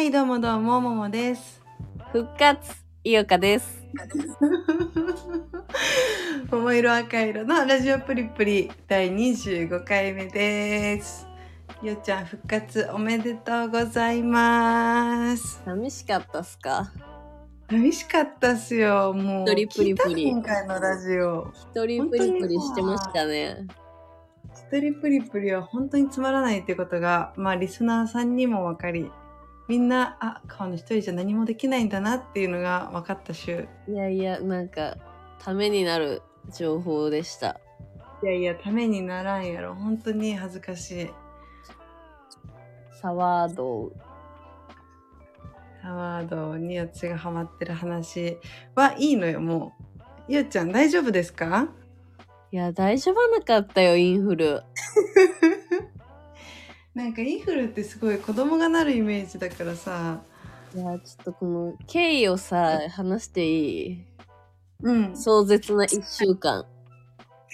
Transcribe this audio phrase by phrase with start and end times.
[0.00, 1.60] はい、どうもどうも、ももです。
[2.10, 2.72] 復活
[3.04, 3.84] いよかです。
[6.50, 11.28] 桃色赤色のラジオプリプリ第25回目です。
[11.82, 15.60] よっちゃん復活おめでとうございます。
[15.66, 16.90] 寂しかったっすか？
[17.68, 19.12] 寂しかったっすよ。
[19.12, 19.50] もう。
[19.50, 21.52] 一人プリプリ今回のラジオ。
[21.74, 23.66] 一人プリプリしてましたね。
[24.72, 29.12] 一人プリプリは本当につまらないっていうことが、まあリスナーさんにも分かり、
[29.70, 33.68] みんな、あ、川の一人じゃ何もできないんだなっていうのが分かった週。
[33.86, 34.96] いやいや、なんか、
[35.38, 37.60] ためになる情報でした。
[38.20, 39.76] いやいや、ためにならんやろ。
[39.76, 41.10] 本当に恥ずかしい。
[43.00, 43.92] サワード
[45.80, 48.38] ハワードにやつがハマってる話
[48.74, 50.02] はいいのよ、もう。
[50.26, 51.68] ゆうちゃん大丈夫ですか？
[52.50, 54.64] いや、大丈夫なかったよ、インフル。
[57.00, 60.20] なんかインフルってすごい子供がなるイメージだからさ。
[60.74, 64.04] いや、ちょっとこの経緯をさ、話していい？
[64.82, 65.16] うん。
[65.16, 66.66] 壮絶な一週間。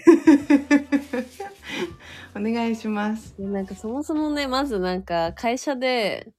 [2.35, 3.37] お願いします。
[3.39, 6.33] でなんかそもそもね、まずなんか会社で、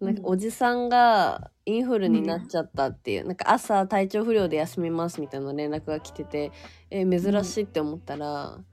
[0.00, 6.50] なんかおじさんがインフルになっちゃったっていう、なんか朝体調不良で休みますみたいな連絡が来てて、
[6.90, 8.64] えー珍しいって思ったら、うん。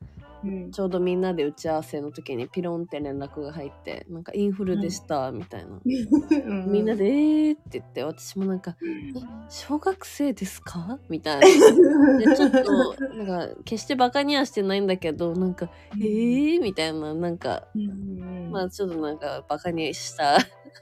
[0.71, 5.79] ちょうどみんなで打ち合わせの時にピロンって連絡が入って、なんかインフルでしたみたいな。
[6.67, 9.19] みんなで、えーって言って、私もなんか、え、
[9.49, 10.99] 小学生ですか？
[11.09, 12.17] みたいな。
[12.19, 20.37] でちょっと、なんか、決してバカにはしてないんだけど、なんか、えーみたいな、なんか、うん、まあちょっとなんかバカにした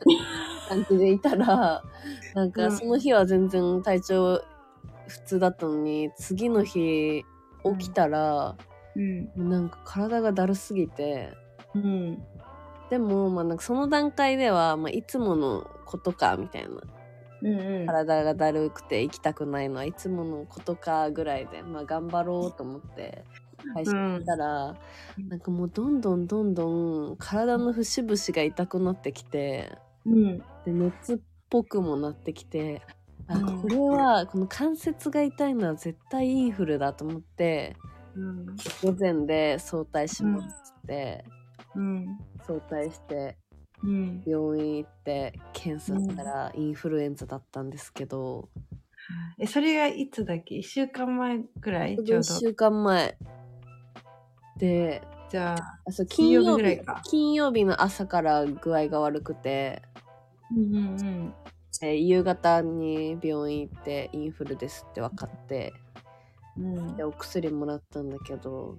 [0.69, 1.83] 感じでいたら、
[2.35, 2.71] なんかうん。
[2.77, 4.41] その日は全然体調
[5.07, 7.23] 普通だったのに、次の日
[7.79, 8.55] 起きたら、
[8.95, 9.49] うん。
[9.49, 11.33] なんか体がだるすぎて、
[11.73, 12.23] うん。
[12.89, 16.69] でもまあなんかその段階では、まあいつものことかみたいな。
[17.41, 17.59] うん。
[17.59, 17.85] うん。
[17.85, 23.23] 体がだるくて行きたくないのはいつものことかぐらいで、まあ頑張ろうと思って、
[23.73, 24.75] 会社に行ったら、
[25.17, 30.39] うんなんかもうどんどんどんどん体の節々が痛くなってきて、うん。
[30.65, 31.17] で熱っ
[31.49, 32.81] ぽくもなってきて
[33.27, 37.75] あうんこれはこの関節が痛いのは絶対インフルだと思って
[38.15, 38.45] うん。
[38.81, 41.25] 午前で早退しますって、
[41.75, 42.17] うん。
[42.45, 43.37] 早退して
[43.83, 44.23] うん。
[44.25, 48.49] 病院行って検査したらインフルエンザだったんですけど、
[49.39, 52.39] え、それがいつだっけ ?1 週間前ぐらいちょう1ど。
[52.39, 53.17] 週間前
[54.57, 59.81] でじゃあ、あそう金曜日金曜日ぐらいか金曜日の朝から具合が悪くて
[60.51, 61.33] うんうん
[61.81, 65.73] で夕方に病院行ってインフルですって分かって
[66.95, 68.77] でお薬もらったんだけど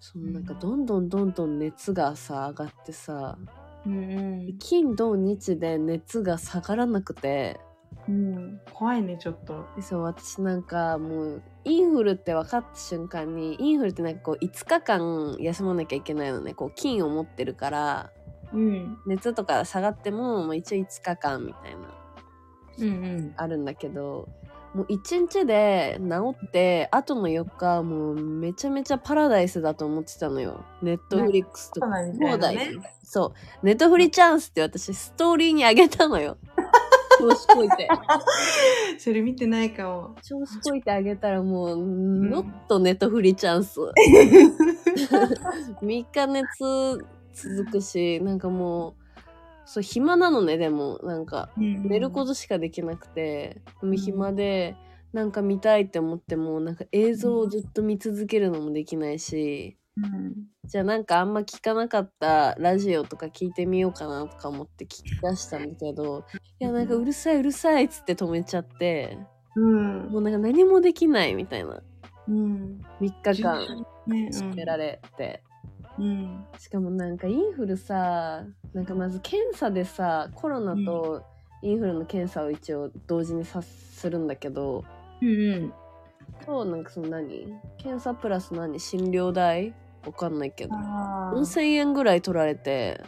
[0.00, 3.38] そのなんかうんどんどんどんどん熱がさ上がってさ
[3.86, 7.60] うん金土日で熱が下がらなくて
[8.08, 8.36] うん。
[8.36, 8.60] うん。
[8.72, 9.66] 怖いね、ちょっと。
[9.76, 18.10] でそう私なんかもうインフルって分かった瞬間にインフルってなんかこう5日間休まなきゃいけないのねこう菌を持ってるから
[18.52, 18.98] うん。
[19.06, 21.78] 熱とか下がっても、まあ、一応5日間みたいな
[22.78, 22.90] うんう
[23.22, 23.34] ん。
[23.36, 24.28] あるんだけど
[24.74, 30.64] もう1日で治ってあとの4日もうめちゃめちゃパラダイスだと思ってたのよ。
[30.82, 31.88] ネットフリックスとか。
[32.20, 33.66] そうだよそう。
[33.66, 36.36] ネットフリチャンスって私ストーリーにあげたのよ。
[37.18, 37.88] 調子こいて。
[38.98, 40.16] それ見てないかも。
[40.22, 43.78] 調子こいてあげたらもう、ノットネットフリチャンス。
[45.80, 49.03] 3日熱続くしなんかもう
[49.66, 54.76] そう暇なのねでもなんか寝ることしかできなくて、でも暇で
[55.12, 60.34] なんか見たいって思ってもなんか映像をずっと見続けるのもできないし、うん。
[60.66, 66.24] じゃあなんかあんま聞かなかったラジオとか聞いてみようかなとか思って聞き出したんだけど
[66.58, 69.18] いやなんかうるさいうるさいっつって止めちゃって
[69.56, 70.10] うん。
[70.10, 71.82] もうなんか何もできないみたいな
[72.28, 72.80] うん。
[73.00, 75.53] 3日間ね、決められて、うん。
[76.58, 81.22] しかもなんかインフルさなんかまず検査でさコロナと
[81.62, 84.84] インフルの検査を一応同時にさするんだけど
[85.20, 85.72] うんうん。
[86.44, 87.46] となんかその何？
[87.78, 88.80] 検査プラス何？
[88.80, 89.74] 診療代？
[90.04, 90.74] わかんないけど。
[90.74, 91.36] ああ。
[91.36, 93.00] 4000円ぐらい取られて。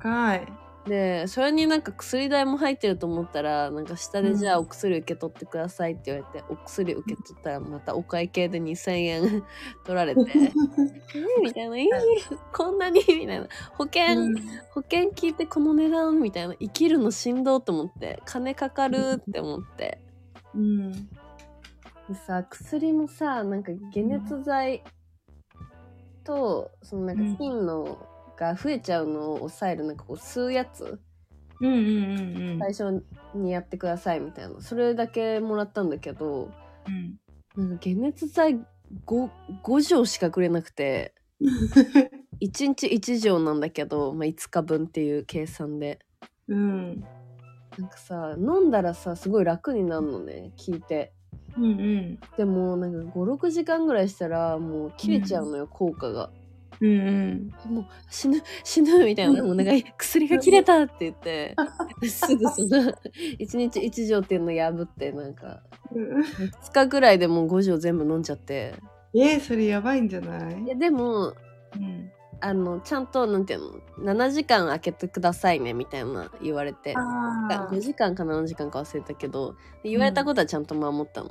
[0.00, 0.46] 高い。
[0.86, 9.44] でそれになんか薬代も入ってると思ったらなんか下でじゃあお薬受け取ってくださいって言われて、お薬受け取ったらまたお会計で2000円
[9.84, 10.52] 取られて え
[11.42, 11.90] みたいなイン
[12.20, 13.48] フルこんなにみたいな。
[13.72, 14.32] 保険、
[14.70, 16.54] 保険聞いてこの値段みたいな。
[16.54, 19.98] 生きるのしんどと思って金かかるって思って。
[20.54, 20.92] うん。
[20.92, 24.84] でさ薬もさなんか解熱剤
[26.22, 27.98] とそのなんか菌の
[28.36, 31.00] が増えちゃうのを抑えるなんかこう吸うやつ？
[31.60, 32.58] うんうんうんうん。
[32.58, 33.04] 最初
[33.34, 34.60] にやってくださいみたいな。
[34.60, 36.50] それだけもらったんだけど、
[36.86, 37.16] うん。
[37.56, 38.60] なんか解熱剤
[39.06, 39.30] 5,
[39.62, 41.14] 5錠しかくれなくて、
[42.40, 45.98] 1日1錠なんだけど、まあ、5日分っていう計算で。
[46.48, 47.00] うん。
[47.78, 51.12] なんかさ、飲んだらさ、すごい楽になるのね、聞いて。
[51.56, 52.18] うんうん。
[52.36, 56.30] でも、なんか5、6時間ぐらいしたら、もう切れちゃうのよ、効果が。
[56.80, 56.88] うん
[57.66, 57.74] うん。
[57.74, 61.54] もう死ぬ、死ぬみたいな、お願い、薬が切れたって言って、
[62.08, 62.92] すぐその、
[63.38, 65.62] 1日1錠っていうの破って、なんか、
[65.92, 68.74] 2日ぐらいでもう5錠全部飲んじゃって。
[69.14, 70.62] えー、それやばいんじゃない？
[70.64, 72.10] いや、でも、うん。
[72.40, 73.60] あの、ちゃんと、なんていう
[74.04, 76.92] の、7時間空けてくださいね、みたいな言われて。
[76.96, 81.30] あ5時間か7時間か忘れたけど、言われたことはちゃんと守ったの。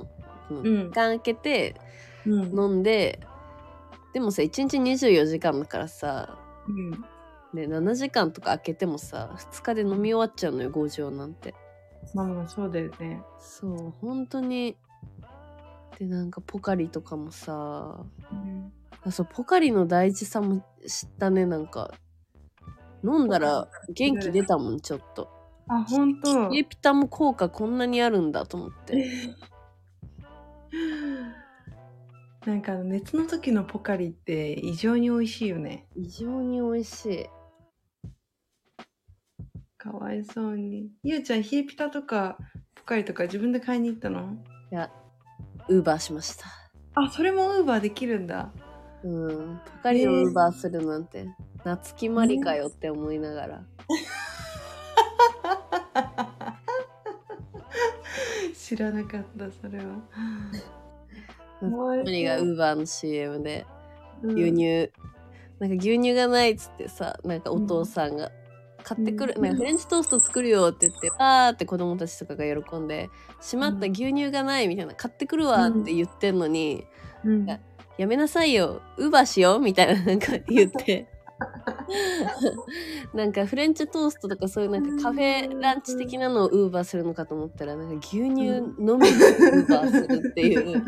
[0.50, 1.76] うんうん時間空けて、
[2.26, 2.58] うん。
[2.58, 3.20] 飲んで、
[4.16, 6.90] でもさ、1日24時間だからさ、うん。
[7.52, 11.54] ね、7時間とか空けてもさ、2日で飲み終わっちゃうのよ、5錠なんて。
[12.14, 13.22] まあまあそうだよね。
[13.38, 14.78] そう、本当に。
[15.98, 18.72] で、なんかポカリとかもさ、うん。
[19.04, 21.92] あそう、ポカリの大事さも知ったね、なんか。
[23.04, 25.28] 飲んだら元気出たもん、ちょっと。
[25.68, 26.54] あ、ほんと。
[26.54, 29.36] エピタも効果こんなにあるんだと思って。
[32.46, 35.88] なんか熱の時のポカリって異常に美味しいよね。
[35.96, 37.26] 異常に美味しい。
[39.76, 40.92] かわいそうに。
[41.02, 42.38] ゆうちゃん、冷えピタとか
[42.76, 44.36] ポカリとか自分で買いに行ったの？
[44.70, 44.92] いや、
[45.68, 46.46] ウーバーしました。
[46.94, 48.52] あ、それもウーバーできるんだ。
[49.02, 49.56] うん。
[49.56, 51.26] ポカリをウーバーするなんて、
[51.64, 53.64] 夏木マリかよって思いながら。
[58.54, 59.84] 知らなかった、それは。
[61.60, 63.66] 夏木マリがウーバーの CM で、
[64.22, 64.30] うん。
[64.32, 64.92] 牛乳、
[65.58, 68.30] なんか牛乳がないっつってさ、なんかお父さんが、
[68.82, 69.42] 買ってくる、うん。
[69.42, 73.10] なんかフレンチトースト作るよって言って、あーって子供たちとかが喜んで、
[73.40, 76.86] しまった牛乳がないみたいな、買ってくるわって言ってんのに、
[77.24, 77.46] うん。
[77.46, 77.58] や
[77.98, 81.08] やめなさいよ、ウーバーしようみたいななんか言って。
[83.14, 90.82] なんかフレンチトーストとかそういうなんかカフェランチ的なのをウーバーするのかと思ったらなんか牛乳のみでウーバーするっていう。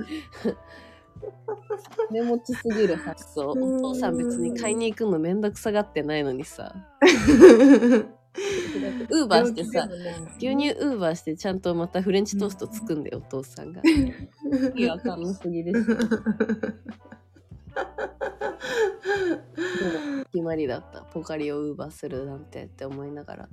[2.10, 3.50] 根持ちすぎる発想。
[3.50, 6.74] お父さん別に買いに行くのめんどくさがってないのにさ。
[9.10, 9.88] ウーバーしてさ
[10.36, 13.82] 牛乳ウーバーしてちゃんとまたフレンチトースト作んでお父さんが。
[13.84, 16.06] 意味わかんなすぎるしでも
[20.32, 23.48] 決まりだったポカリをウーバーするなんてって思いながら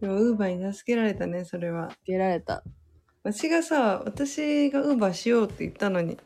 [0.00, 1.90] でもウーバーに助けられたね、それは。
[2.06, 2.62] 出られた
[3.22, 6.14] 私がさ、私がウーバーしようって言ったのに。
[6.14, 6.18] い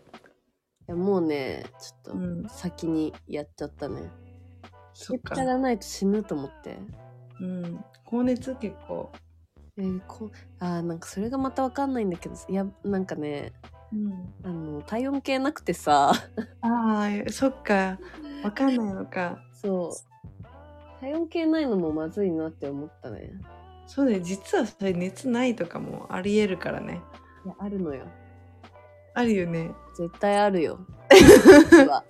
[0.87, 4.11] やもうねちょっうんと先にやっちゃったね
[4.93, 6.79] そっか冷えがないと死ぬと思って
[7.41, 7.85] うん。
[8.05, 9.11] 高熱結構。
[9.77, 10.31] えーこ
[10.61, 13.53] あーなんかそれがまたわかんないんだけどいやなんかね
[13.93, 14.35] うん。
[14.43, 16.13] あの体温計なくてさ
[16.61, 17.99] ああ、そっか。
[18.43, 19.39] わかんないのか。
[19.53, 23.31] そう体温計ないのもまずいなって思ったね
[23.87, 24.21] そうだよ。
[24.23, 27.01] 実はそれ熱ないとかもありえるからね。
[27.45, 28.07] いやあるのよ
[29.15, 29.71] あるよね。
[29.97, 30.79] 絶対あるよ
[31.13, 32.05] 実は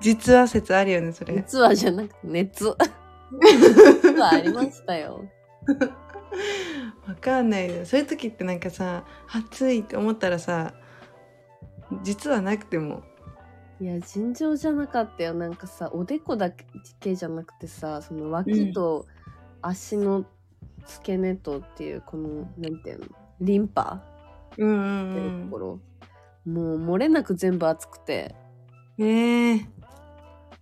[0.00, 1.34] 実は説あるよね、それ。
[1.34, 2.76] 実はじゃなくて熱
[3.40, 5.24] 実はありましたよ
[7.06, 7.86] わかんないよ。
[7.86, 10.74] そういう時ってなんかさ、暑いって思ったらさ、
[12.02, 13.02] 実はなくても。
[13.80, 15.34] いや尋常じゃなかったよ。
[15.34, 16.50] なんかさおでこだ
[17.00, 19.06] けじゃなくてさその脇と
[19.60, 20.24] 足の
[20.86, 23.06] 付け根とっていうこのなんていうの？
[23.40, 24.02] リンパ？
[24.58, 25.80] うんっていうところ、
[26.44, 28.34] もう漏れなく全部熱くて。
[28.98, 29.06] うん。
[29.06, 29.66] ええ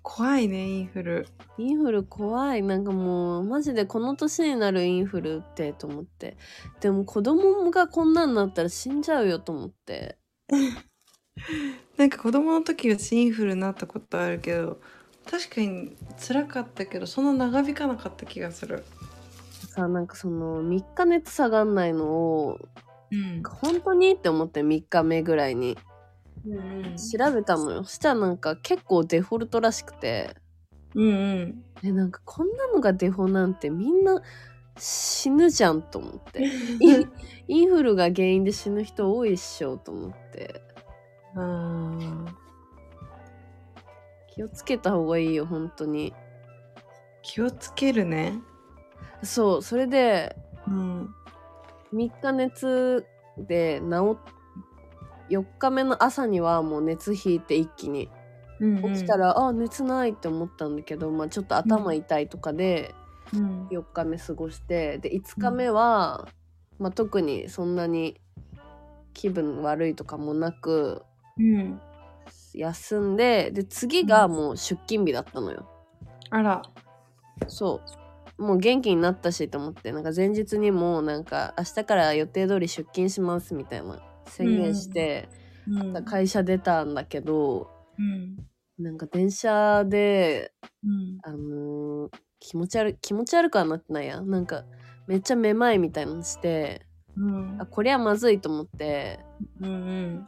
[0.02, 1.26] 怖いね、インフル。
[1.58, 2.62] インフル怖い。
[2.62, 6.38] なんかもうマジでこの年になるインフルってと思って。
[6.80, 10.16] でも子供がこんなんなったら死んじゃうよと思って
[11.96, 14.80] なんか子供の時はインフルになったことあるけど、
[15.30, 18.84] 確かに辛かったけど、そんな長引かなかった気がする。
[19.70, 22.58] さなんかその3日熱下がんないのを
[23.10, 23.42] うん。
[23.42, 25.78] 本当にって思って3日目ぐらいに
[26.46, 30.34] うん調べたのよそしたらなんか結構デフォルトらしくて
[30.94, 31.64] うんうん。
[31.82, 34.22] えなんかこんなのがデフォなんてみんな
[34.78, 36.44] 死ぬじゃんと思って
[37.49, 40.62] インフルが原因で死ぬ人多いっしょと思って
[41.34, 42.34] ああ。
[44.28, 46.14] 気をつけた方がいいよ本当に
[47.22, 48.40] 気をつけるね。
[49.22, 51.14] そうそれでうん。
[51.92, 53.04] 3日熱
[53.37, 54.18] で治っ
[55.30, 58.10] 4日目の朝にはもう熱引いて一気に
[58.58, 62.94] うん起きたら、あ熱ないって思ったんだけど、まあ、ちょっと頭痛いとかで、
[63.32, 63.68] うん。
[63.68, 66.28] 4日目過ごしてで5日目は、
[66.78, 68.20] まあ、特にそんなに
[69.14, 71.04] 気分悪いとかもなく
[71.38, 71.80] うん。
[72.54, 75.68] 休んでで次がもう出勤日だったのよ。
[76.30, 76.62] あら。
[77.49, 77.80] そ
[78.38, 85.28] うもう元気になったしと思ってなんか前日にもなんか明日から予定通り出勤しますみたいな宣言して、
[85.68, 86.04] うん。
[86.04, 88.37] 会社出たんだけどうん。
[88.78, 91.18] なんか電車でうん。
[91.22, 94.64] あのー気持ち悪い気持ち悪くはなってないやなんか
[95.06, 97.66] めっちゃめまいみたいなのしてうんあ。
[97.66, 99.20] こりゃまずいと思って
[99.60, 100.26] うん。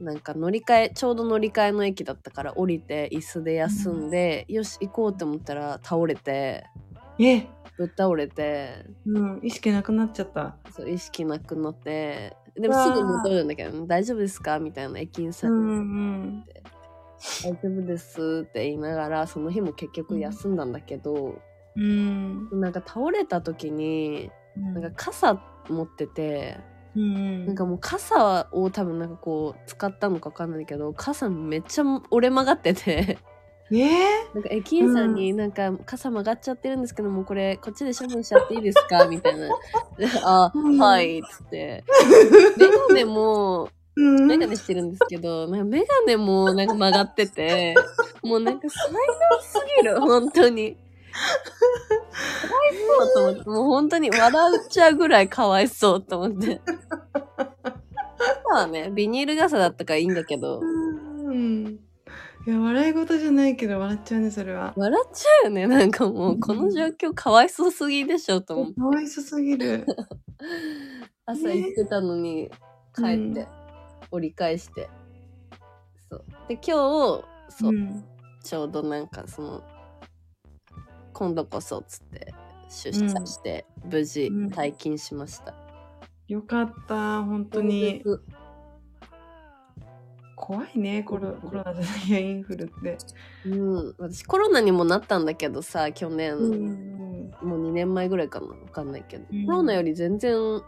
[0.00, 6.64] なんか乗り換えちょうど乗り換えの駅だったから降りて椅子で休んで、よし行こうって思ったら倒れて
[7.18, 7.46] え、
[7.76, 9.40] ぶっ倒れてうん。
[9.42, 10.56] 意識なくなっちゃった。
[10.70, 15.66] そう意識なくなってでもすぐ戻るんだけど「大丈夫ですか?」みたいな駅員さうん
[16.28, 16.44] にん。
[17.44, 21.40] 「大丈夫です」って言いながらその日も結局休んだんだけど、
[21.76, 22.48] うん。
[22.60, 24.74] なんか倒れた時にうん。
[24.74, 26.58] なんか傘持ってて、
[26.96, 27.46] うん。
[27.46, 33.18] なんかもう傘を多分なんかこう使ったのか分かんないけど傘めっちゃ折れ曲がってて。
[33.70, 33.78] えー、
[34.34, 39.06] なんか駅員さんになんか傘曲がっちゃってるんですけどもこれこっちで処分しちゃっていいですか？
[39.08, 39.48] みたいな。
[39.96, 40.78] で あ、うん。
[40.78, 41.82] はいっつって。
[42.58, 44.26] メガネもうん。
[44.26, 47.74] メガネしてるんですけどなんかメガネもなんか曲がってて
[48.22, 48.98] もうなんか才能
[49.42, 50.76] すぎる本当に
[52.98, 56.60] そうと思ってもう本当に笑っちゃうぐらいかわいそうと思って。
[58.18, 60.60] 傘はねビニール傘だったからいいんだけど。
[60.60, 61.78] うん。
[62.44, 64.74] いや、笑い事じゃないけど、笑っちゃうね、それは。
[64.76, 66.40] 笑っちゃうよねなんかもう。
[66.40, 69.86] この状況かわいそうすぎでしょと思ってかわいそすぎる。
[71.24, 72.50] 朝行ってたのに
[72.96, 73.46] 帰って、うん。
[74.10, 74.90] 折り返して。
[76.10, 76.24] そう。
[76.48, 76.70] で今日
[77.48, 78.04] そう、うん。
[78.42, 79.62] ちょうどなんかその
[81.22, 82.34] 今度こそっつって
[82.68, 85.54] 出社して無事うん退勤しました、
[86.26, 88.02] よかった、本当に。
[90.34, 92.98] 怖いね、コロコロナじゃないや、インフルって。
[93.46, 97.30] うん私コロナにもなったんだけどさ去年、うん。
[97.40, 100.60] もう2年前ぐらいかなわかんないけど、うんコロナより全然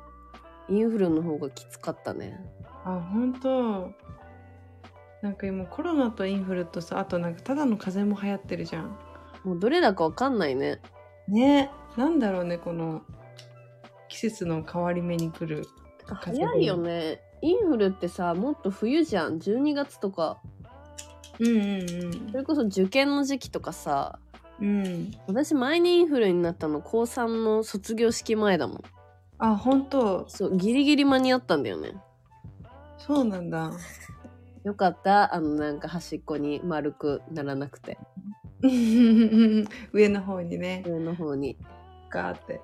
[0.68, 2.38] インフルの方がきつかったね
[2.84, 3.90] あ、本当。
[5.20, 8.96] なんか今コロナとインフルとさ、あとなんかただの風邪も流行ってるじゃん。
[9.44, 10.80] もうどれだかわかんないね
[11.28, 13.02] ねなんだろうね、この
[14.08, 15.66] 季節の変わり目に来る。
[16.06, 20.38] 早いよねインフルってさもっと冬じゃん12月とか
[21.38, 24.18] うんうんそれこそ受験の時期とかさ
[24.60, 24.84] うん。
[24.84, 25.10] うん。
[25.26, 28.82] 私前にインフルになったの高3の卒業式前だもん
[29.38, 30.28] あ、本当。
[30.28, 31.94] そうギリギリ間に合ったんだよね
[32.98, 33.72] そうなんだ。
[34.64, 37.98] よかったあのなんか端っこに丸くならなくて
[39.92, 41.56] 上の方にね、上の方に。
[42.11, 42.61] ガーって。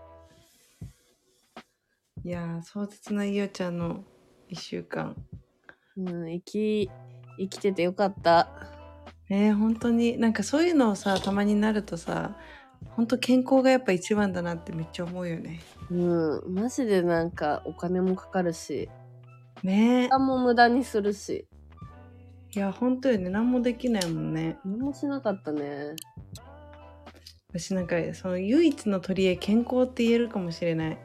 [2.24, 4.04] いやー、壮絶ないよちゃんの
[4.50, 5.16] 1週間。
[5.96, 6.90] うん生き
[7.38, 8.48] 生きててよかった。
[9.28, 10.18] えー、本当に。
[10.18, 12.36] なんかそういうのをさたまになるとさ
[12.96, 15.60] 本当健康がやっぱ一番だなってめっちゃ思うよね。
[15.90, 15.94] う
[16.48, 18.88] んマジでなんかお金もかかるし。
[19.62, 20.04] ね。
[20.04, 21.46] 時間も無駄にするし
[22.52, 24.58] いや本当よね何もできないもんね。
[24.64, 25.94] 何もしなかったね。
[27.52, 30.98] 私なんかその唯一の取り柄健康って言えるかもしれない。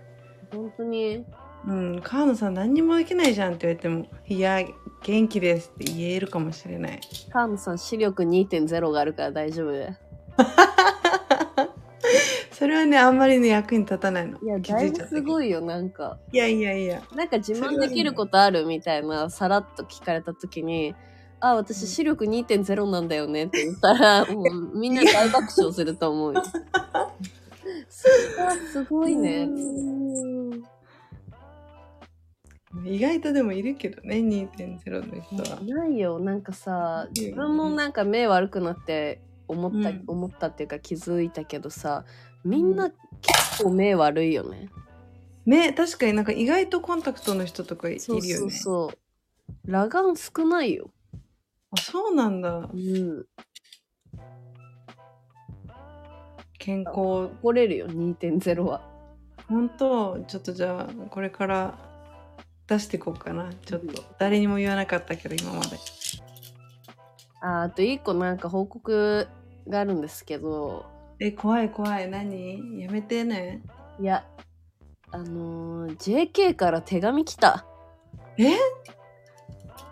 [0.51, 1.25] 本当に？
[1.67, 4.59] うん川野さん何にもできないじゃんって言われてもいや
[5.03, 6.99] 元気ですって言えるかもしれない。
[7.31, 9.73] 川野さん視力2.0があるから大丈夫。
[12.51, 14.39] それはねあんまりね役に立たないの。
[14.39, 16.17] いや気だいぶすごいよなんか。
[16.31, 17.01] いやいやいや。
[17.15, 20.95] なんか自慢できることあるみたいなさらっと聞かれた時に
[21.49, 26.43] 「あ私視力2.0なんだよね」って言ったらもうみんな大爆笑すると思うよ。
[27.89, 29.47] それはすごいね。
[32.85, 42.03] 意外とでもいるけどね2.0の人はないよなんかさ自分もなんか目悪くなって思った、うん思ったっていうか気づいたけどさ
[42.43, 42.89] みんな
[43.21, 44.69] 結構目悪いよね。
[45.45, 49.71] ね確かになんか意外とコンタクトの人とかいるよねそうそうそう。
[49.71, 50.89] 裸眼少ないよ。
[51.77, 52.69] あそうなんだ。
[52.73, 53.25] うん。
[56.57, 56.93] 健康。
[56.95, 58.81] 誇れるよ2.0は。
[59.47, 60.19] 本当？
[60.27, 61.77] ちょっとじゃあこれから
[62.67, 63.51] 出していこうかな。
[63.65, 64.03] ちょっと。
[64.17, 65.77] 誰にも言わなかったけど今まで。
[67.41, 69.27] ああと一個なんか報告
[69.67, 70.85] があるんですけど。
[71.19, 72.09] え怖い怖い。
[72.09, 72.81] 何？
[72.81, 73.61] やめてね。
[73.99, 74.25] いや
[75.11, 77.65] あのー JK から手紙来た。
[78.37, 78.53] え？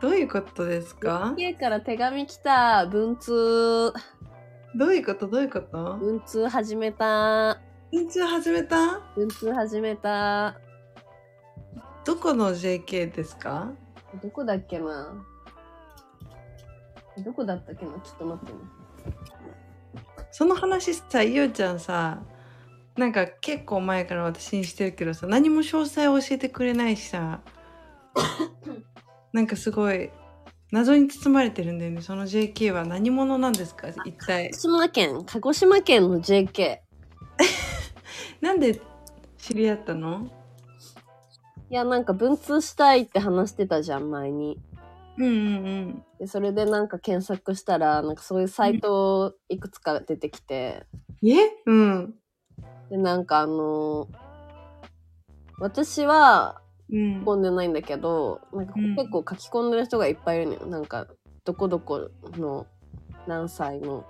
[0.04, 3.94] どういうことですか？JK から手紙来た文通。
[4.76, 5.30] どういうこと？
[5.30, 5.96] どういうこと？
[5.96, 7.62] 文通始めた。
[7.90, 9.00] 文通始めた？
[9.16, 10.60] 文通始めた。
[12.04, 13.72] どこの JK ですか？
[14.22, 15.24] どこだっけな？
[17.20, 17.94] どこだったっけな？
[17.94, 18.60] ちょっと待ってね。
[20.32, 22.22] その話さ、いおちゃんさ、
[22.98, 27.40] なんか結構前から私にしてるけどさ、何も詳細を教えてくれないしさ、
[29.34, 30.12] なんかすごい
[30.72, 32.02] 謎に包まれてるんだよね。
[32.02, 33.90] その JK は何者なんですか？
[34.06, 34.56] 一体鹿。
[34.56, 36.78] 児島県、鹿児島県の JK。
[38.42, 38.80] なんで
[39.38, 40.28] 知り合ったの？
[41.70, 44.60] いや、なんか文通したいって話してたじゃん、前に。
[45.18, 50.86] うんうんで、それでなんか検索したら、なんかそういうサイトいくつか出てきて、
[51.22, 51.30] うん。
[51.32, 51.52] え？
[51.66, 52.16] うん。
[52.90, 54.08] で、なんかあの
[55.60, 56.62] 私は
[56.94, 60.66] 込んでないんだけど、なんかうん結構書き込んでる人がいっぱいいるのよ。
[60.68, 61.08] なんか、
[61.44, 62.68] どこどこの
[63.28, 64.06] 何歳の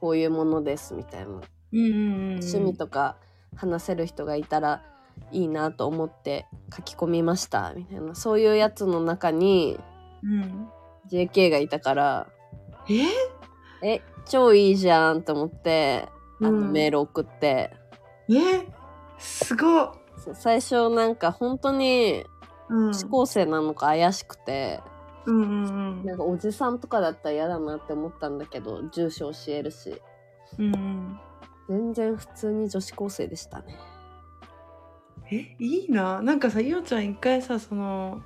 [0.00, 1.26] こういうものですみたいな。
[1.26, 1.42] うんうん
[1.74, 2.22] うん。
[2.40, 3.16] 趣味とか
[3.56, 4.82] 話せる人がいたら
[5.30, 9.78] いいなと思って書き込みましたみたいなそういうやつの中に
[10.22, 10.68] うん。
[11.10, 12.26] JK がいたから
[13.82, 13.86] え？
[13.86, 16.08] え超いいじゃんと思って
[16.40, 17.72] あのうんメール送って、
[18.28, 18.66] え？
[19.18, 20.01] すごっ。
[20.34, 22.24] 最初なんか本当に
[22.68, 22.86] うん。
[22.86, 24.80] 女子高生なのか怪しくて、
[25.26, 25.44] うんう
[26.00, 30.00] んなんかおじさんとかだったら嫌だなって思ったんだけど住所教えるし。
[30.58, 30.74] うん。
[30.74, 31.20] うん。
[31.68, 33.78] 全然普通に女子高生でしたね。
[35.30, 36.22] えいいな。
[36.22, 38.22] なんかさいおちゃん一回さその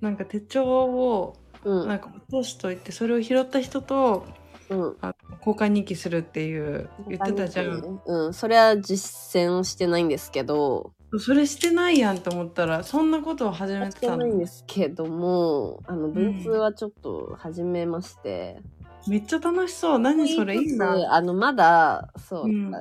[0.00, 1.88] なんか手帳をうん。
[1.88, 4.24] なんか落としといてそれを拾った人と
[4.70, 4.96] うん。
[5.02, 8.00] あ交換日記するっていう言ってたじゃん。
[8.06, 8.34] うん。
[8.34, 18.60] それは実践してないんですけどそれしてないやんと思ったらそんなことを始やめっててないんですけどもあの文通はちょっと始めまして、
[19.06, 19.98] めっちゃ楽しそう。
[19.98, 20.56] 何それ？
[20.56, 21.14] いいな。
[21.14, 22.72] あのまだそう、うん。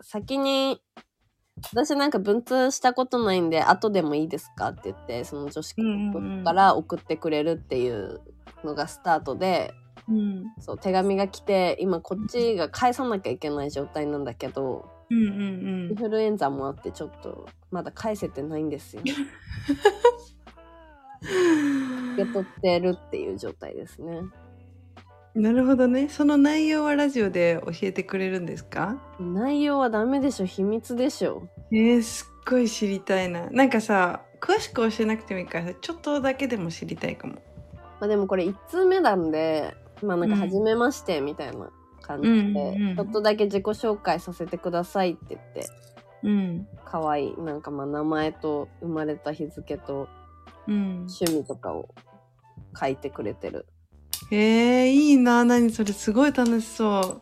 [0.00, 0.80] 先に
[1.72, 4.68] 私なんか文通したことないんで後でもいいですか？
[4.68, 8.20] って言ってその女子うんうんうんから送ってくれるっていう
[8.64, 9.74] のがスタートで、
[10.08, 10.44] うん。
[10.60, 19.02] そう手紙が来て今こっちが返さなきゃいけない状態なんだけど、うんうんインフルエンザもあってちょっとまだ返せてないんですよ。
[22.14, 24.18] 受け取ってるっていう状態ですね。
[24.18, 24.32] うん
[25.32, 26.08] なるほどね。
[26.08, 29.00] その内容はラジオで教えてくれるんですか？
[29.20, 30.46] 内容はダメでしょ。
[30.46, 31.46] 秘密でしょ。
[31.70, 33.48] えー、すっごい知りたいな。
[33.48, 37.34] なんかさ詳しく教えなくてもいいからさちょっとだけでも知りたいかも。
[38.00, 45.66] まあでもこれ1通目なんでまあなんかうん初めましてみたいな感じで、うんちょっとだけ自己紹介させてくださいって言って
[46.22, 46.66] うん。
[46.84, 50.08] 可愛いなんかまあ名前と生まれた日付と
[50.66, 51.06] うん。
[51.08, 51.88] 趣味とかを
[52.78, 53.66] 書いてくれてる。
[54.30, 55.44] へえいいな。
[55.44, 57.20] 何それすごい楽しそ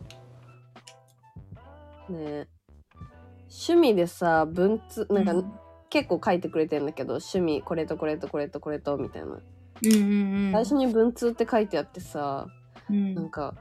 [2.09, 2.47] ね。
[3.43, 5.53] 趣味でさ文通うなんか、うん。
[5.89, 10.51] 結構書いてくれてるんだけど趣味これとこれとこれとこれとみたいな、うんうんうん。
[10.51, 12.47] 最初に文通って書いてあってさ
[12.89, 13.15] うん。
[13.15, 13.55] なんか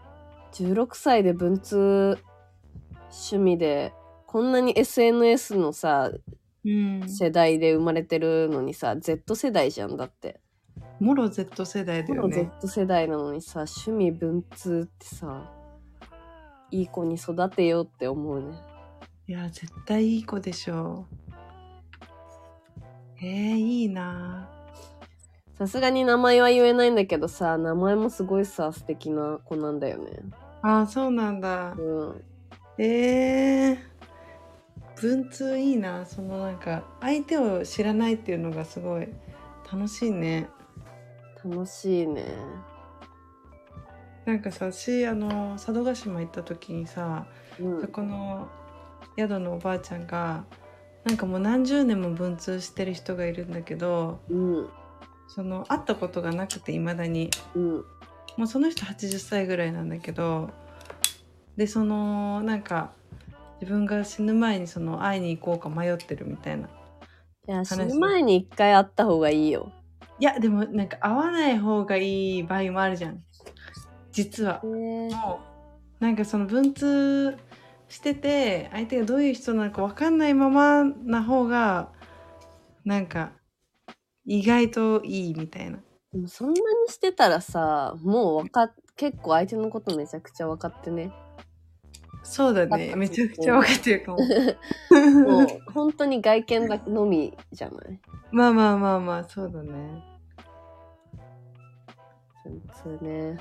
[0.53, 2.19] 16歳で文通
[3.11, 3.93] 趣味で
[4.27, 6.11] こんなに SNS のさ
[6.65, 7.09] うん。
[7.09, 10.41] 世代で生まれてるのにさ Z 世代じゃんだって。
[11.01, 15.51] もろ Z 世代だよこのね Z 世代なのにさ趣味文通ってさ
[16.71, 18.59] いい子に育てようって思うね。
[19.29, 21.07] いや絶対いい子でしょ。
[21.11, 21.19] う
[23.21, 24.49] えー、いいな
[25.59, 30.21] さすがに名前は言えないんだけどさ名前もすごいさ素敵な子なんだよね。
[30.63, 31.73] あーそうなんだ。
[31.73, 32.25] うん。
[32.81, 33.79] えー、
[34.95, 36.07] 文通いいな。
[36.07, 39.09] そのなんか相手を知らないっていうのがすごい
[39.71, 40.49] 楽しいね。
[41.45, 42.25] 楽しいね。
[44.25, 47.27] なんかさ私あの佐渡島行った時にさ
[47.59, 47.81] うん。
[47.81, 48.49] そこの
[49.19, 50.45] 宿のおばあちゃんが
[51.05, 54.69] なんかもう何十年も文通してる人がいるんだけどうん
[55.29, 57.31] その会ったことがなくていまだに。
[57.55, 57.85] うん。
[58.37, 60.51] もうその人80歳ぐらいなんだけど
[61.57, 62.93] でそのなんか
[63.61, 66.69] 自分が死ぬ前にその会いに行こうか迷ってるみたいな。
[67.49, 69.73] いや死話ぬ前に一回会った方がいいよ。
[70.21, 73.23] やでもなんか会わない方がいい場合もあるじゃん。
[74.13, 74.61] 実は。
[74.63, 75.41] も
[76.01, 77.37] うなんかその文通
[77.89, 81.89] してて相手がどういう人なのか分かんないままな方が
[82.85, 83.33] なんか
[84.31, 85.79] 意外といいみたいな。
[86.13, 91.11] でもそんなにしてたらさもうわかっ結構相手のことめちゃくちゃ分かってね。
[92.23, 92.95] そうだね。
[92.95, 94.19] めちゃくちゃ分かってるかも。
[95.25, 98.01] もう本当に外見だのみじゃない？
[98.31, 100.05] まあまあまあまあそうだね。
[102.45, 103.39] 普通ね。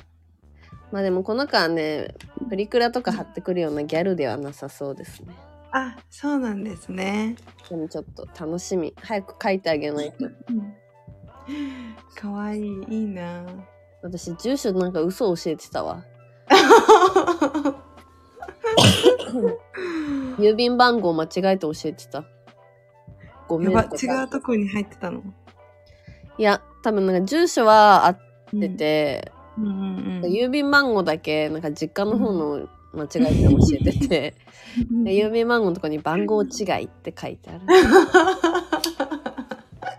[0.91, 2.15] まあでもこの子はね
[2.47, 5.35] プリクラとか貼ってくるようなギャルではなさそうですね
[5.71, 7.35] あ、そうなんですね。
[7.69, 8.93] でもちょっと楽しみ。
[9.01, 10.27] 早く書いてあげないと。
[12.15, 13.45] かわいい、いいな。
[14.01, 16.03] 私、住所なんか嘘教えてたわ。
[20.39, 22.23] 郵便番号間違えて教えてた。
[23.47, 25.21] ごめやば、んとか違うとこに入ってたの？
[26.37, 28.19] いや、多分なんか住所は合っ
[28.59, 29.71] てて、うんうん
[30.23, 30.31] うん。
[30.31, 34.35] 郵便番号だけなんか実家の方の間違えて教えてて、
[35.03, 36.47] で郵便番号のとこに番号違
[36.81, 37.61] いって書いてある。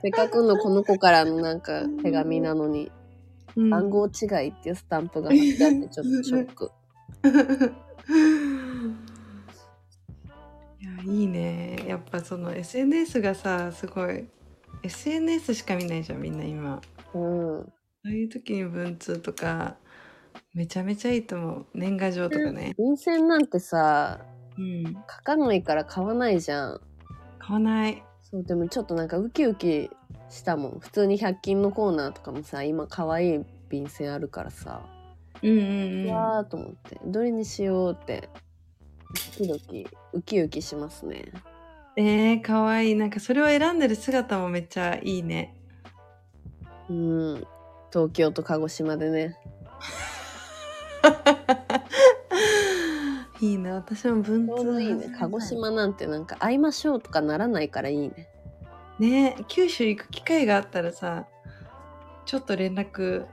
[0.02, 2.86] せっかくのこの子からのなんか手紙なのに、
[3.56, 6.70] うん番号違いっていうスタンプが貼ってあってちょっとショック。
[10.80, 14.28] いやいいねやっぱその SNS がさすごい
[14.84, 16.80] SNS しか見ないじゃんみんな今
[17.14, 17.72] うん。
[18.04, 19.76] そういう時に文通とか
[20.58, 24.18] めちゃめちゃいいと思う年賀状とかね便箋なんてさ、
[24.58, 26.80] うん書かないから買わないじゃん。
[27.38, 29.88] 買わないそう、でもちょっとなんかウキウキ
[30.28, 30.78] したもん。
[30.80, 34.82] 普通に100均のコーナーとかもさ、今可愛い便箋あるからさ、
[35.44, 38.28] うんうんううんわーと思って、どれにしようって、
[39.38, 41.26] ドキドキ、ウキウキしますね。
[41.96, 45.56] えー、かわいいなんかそれを選んでる姿もめっちゃいいね
[46.90, 47.46] うん。
[47.92, 49.36] 東京と鹿児島でね。
[53.40, 55.14] いいな私も文ちょう通どいいね。
[55.18, 58.28] 鹿児島なんてなんか会いましょうとかならないからいいね。
[58.98, 61.26] ね九州行く機会があったらさ
[62.26, 63.26] ちょっと連絡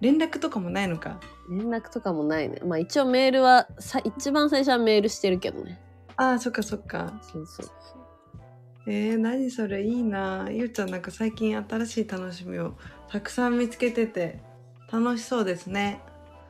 [0.00, 2.60] 連絡とかもないのか連絡とかもないね。
[2.64, 5.80] まあ一応メールは、さ一番最初はメールしてるけどね。
[6.16, 7.66] ああそっかそっかそうそう。
[8.86, 12.74] えー、何それいいなゆうちゃんなんか最近新しい楽しみを
[13.08, 14.40] たくさん見つけてて
[14.90, 16.00] 楽しそうですね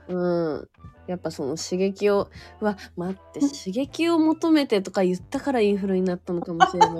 [0.08, 0.68] うん。
[1.06, 2.28] やっぱその刺激を、
[2.60, 6.90] うわ、待って、刺激を求めてとか言ったからインフルになったのかもしれない。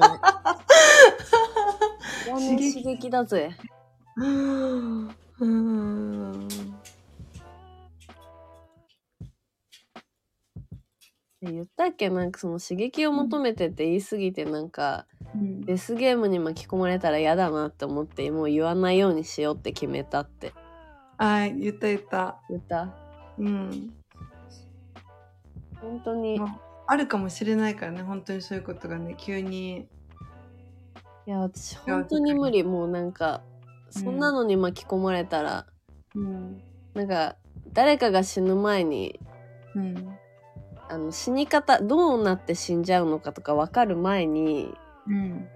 [2.33, 3.51] 刺激だぜ。
[4.17, 6.49] うーん
[11.45, 12.09] え言ったっけ？
[12.11, 20.53] なんかその刺激を求めてって言い過ぎてなんか、デスゲームに巻き込まれたら嫌だなって思って、もう言わないようにしようって決めたって
[21.23, 22.37] あー言った言った。
[22.51, 22.93] 言った。
[23.39, 23.93] うん。
[25.81, 26.41] 本当に。
[26.41, 26.59] ま
[26.89, 29.87] あるかもしれないからね本当にそういうことがね急に。
[31.27, 32.65] いや、私本当に無理。
[32.65, 33.41] もうなんか、
[33.89, 35.67] そんなのに巻き込まれたら、
[36.17, 36.61] うん。
[36.95, 37.37] なんか、
[37.73, 39.21] 誰かが死ぬ前に、
[39.77, 40.19] うん。
[40.89, 44.75] あの、死に方、どうなって死んじゃうのかとか分かる前に、
[45.07, 45.49] うん。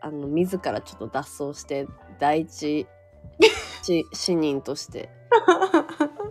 [0.00, 1.86] あの、自らちょっと脱走して、
[2.18, 2.88] 第一
[3.82, 5.10] 死死人として。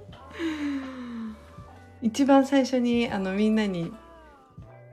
[2.02, 3.92] 一番最初にあのみんなに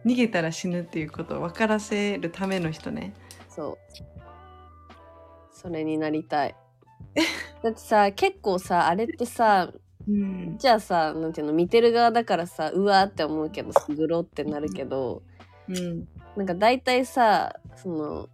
[0.04, 3.14] 逃げたら死ぬっていうことを分からせるための人ね
[3.48, 3.78] そう。
[5.50, 6.54] それになりたい。
[7.62, 9.72] だってさ、結構さ、あれってさ、
[10.08, 15.22] うんじゃあさ、なんていうの、見てる側だからさ、うわーって思うけど、グロってなるけど、
[15.68, 18.28] うんなんか大体さ、その、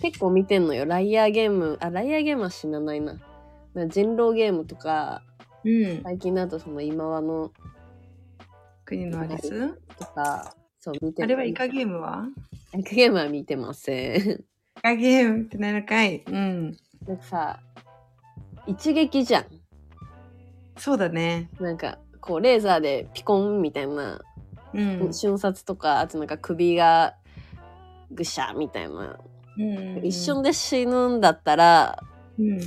[0.00, 0.84] 結構見てんのよ。
[0.84, 3.20] ライアーゲーム、あ、ライアーゲームは死なないな。
[3.74, 5.22] な人狼ゲームとか、
[5.64, 7.52] うん最近だとその今はの
[8.84, 9.74] 国のアリス？
[9.98, 12.26] とか、そう見てあれはイカゲームは？
[12.74, 14.44] イカゲームは見てません。
[14.78, 17.60] イカゲームってなるかいうんなんかさ、
[18.66, 19.44] 一撃じゃん。
[20.76, 24.20] そうだねなんか、こう、レーザーでピコンみたいな、
[24.74, 27.14] うん瞬殺とか、あとなんか首が
[28.10, 29.18] ぐしゃみたいな。
[29.58, 32.02] うん一瞬で死ぬんだったら、
[32.38, 32.60] うん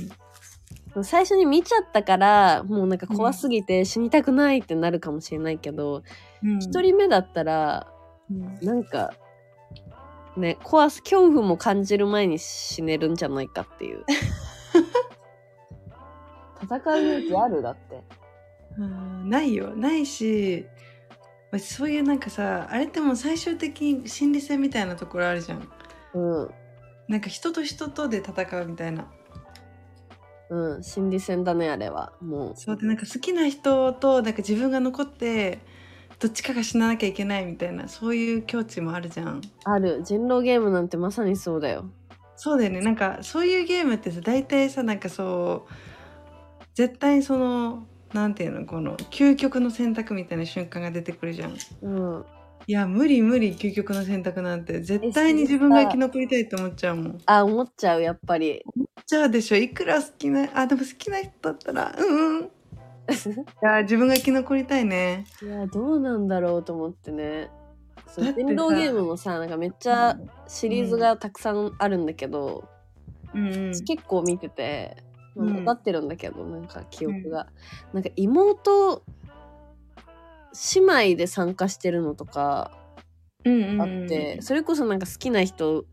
[1.04, 6.02] 最初に見ちゃったから、もうなんか怖すぎて死にたくないってなるかもしれないけど、
[6.42, 7.86] うん一、人目だったら、
[8.28, 9.12] うんなんか、
[10.36, 14.04] ね、怖す、恐怖も感じる前に死ねるんじゃないかっていう。
[16.60, 18.02] 戦う勇気あるだって。
[18.78, 20.66] うんないよないし
[21.50, 25.68] まあそういうなんかさあれってもう最終的に心理戦みたいなところあるじゃん
[26.14, 26.50] うん。
[27.10, 29.10] なんか人と人とで戦うみたいな
[30.48, 30.82] うん。
[30.82, 32.12] 心理戦だね、あれは。
[32.20, 32.52] もう。
[32.56, 35.58] そうでなんか好きな人となんか自分が残って
[36.20, 40.02] どっちかが死ななきゃいけないみたいなそういう境地もあるじゃんある。
[40.04, 41.90] 人狼ゲームなんてまさにそうだよ。
[42.36, 45.72] そうだよねなんかそういうゲームってさ大体さなんかそう
[46.74, 52.24] 絶対そのなんていうのこの究極の選択みたいな瞬間が出てくるじゃんうん。
[52.70, 54.80] いや無理無理究極の選択なんて。
[54.80, 57.18] 絶対に自分が生き残りたいと思っちゃうもん。
[57.26, 58.62] あ、思っちゃう、やっぱり。
[59.06, 59.56] じゃあでしょ。
[59.56, 62.44] いくら好きなあでも好きな人だったらうんうん。
[62.46, 62.48] い
[63.60, 65.24] や自分が生き残りたいね。
[65.42, 67.50] いや、どうなんだろうと思ってね。
[68.06, 72.68] そうだってさ人狼ゲームもさなんかめっちゃシリーズがたくさんあるんだけど、
[73.34, 74.96] うん結構見てて、
[75.34, 77.48] 分かってるんだけどなんか記憶が、
[77.92, 79.02] なんか妹
[80.74, 82.72] 姉妹で参加してるのとか
[83.44, 85.84] うんうんあって、それこそなんか好きな人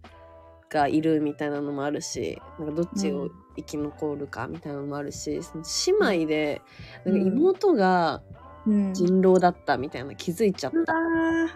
[0.69, 5.63] がいるみたいなのもあるしなんかどっちを生き残るかみたいなのもあるし、その
[6.09, 6.61] 姉妹で
[7.05, 8.21] なんか妹が
[8.65, 8.93] うん。
[8.93, 10.95] 人狼だったみたいな気づいちゃった、あ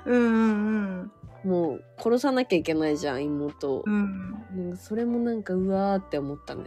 [0.06, 0.10] ー。
[0.10, 1.12] うんうん
[1.44, 3.84] もう殺さなきゃいけないじゃん妹を。
[3.86, 4.32] う、ん。
[4.32, 6.64] なんかそれもなんかうわーって思ったね。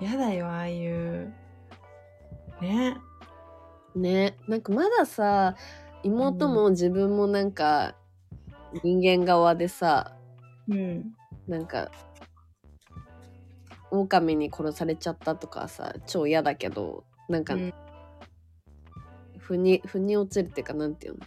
[0.00, 1.32] やだよああいう。
[2.60, 2.96] ね
[3.94, 4.36] ね。
[4.48, 5.56] なんかまださ
[6.02, 7.94] 妹も自分もなんか
[8.82, 10.16] 人間側でさ
[10.68, 11.14] うん。
[11.46, 11.90] なんか
[13.90, 17.72] 狼に殺されちゃったとかさ超嫌だけどなんか、うん。
[19.38, 21.20] 腑に腑に落ちるっていうかなんていうの？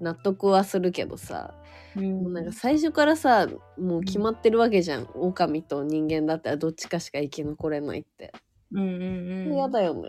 [0.00, 1.52] 納得はするけどさ、
[1.94, 2.22] うん。
[2.22, 3.46] もうなんか最初からさ
[3.78, 8.32] もう決まってるわけじゃん、狼と人間だったらどっちかしか生き残れないって。
[8.72, 9.02] うんうん
[9.48, 9.52] うん。
[9.52, 10.08] 嫌だよね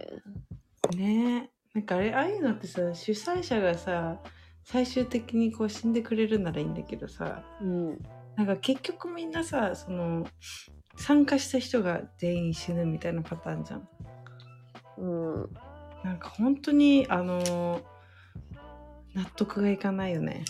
[0.91, 1.49] ね。
[1.73, 4.19] なんかあれああいうのってさ主催者がさ
[4.63, 7.99] 最終的にこう死んでくれるならいいんだけどさうん。
[8.35, 10.25] なんか結局みんなさその
[10.95, 13.87] 参加した人が全員死ぬみたいなパターンじゃん。
[14.97, 15.05] う
[15.43, 15.49] ん。
[16.03, 17.81] なんか本当にあの
[19.13, 20.45] 納得がいかないよね。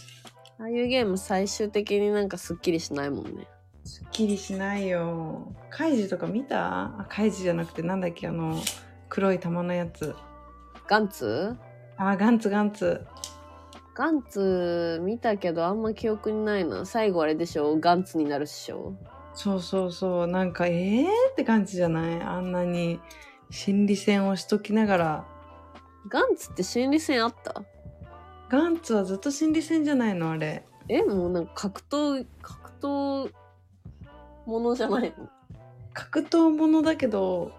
[0.59, 3.47] ああいうゲーム最終的になんかすっきりしないもんね。
[3.83, 5.51] すっきりしないよ。
[5.71, 6.99] カイジとか見た？
[6.99, 8.27] あカイジじゃなくてなんだっけ？
[8.27, 8.61] あの
[9.09, 10.15] 黒い玉のやつ
[10.87, 11.55] ガンツ？
[11.97, 13.05] あガンツガンツ。
[13.93, 16.85] ガンツ見たけどあんま記憶にないな。
[16.85, 17.77] 最後あれでしょ？
[17.79, 18.93] ガンツになるっしょ？
[19.33, 20.27] そうそうそう。
[20.27, 21.05] なんかえー？
[21.31, 22.21] って感じじゃない？
[22.21, 22.99] あんなに
[23.49, 25.25] 心理戦をしときながら。
[26.09, 27.63] ガンツって心理戦あった？
[28.49, 30.31] ガンツはずっと心理戦じゃないの？
[30.31, 30.65] あれ。
[30.89, 33.31] えもうなんか格闘格闘
[34.45, 35.29] ものじゃないの？
[35.93, 37.51] 格闘ものだけど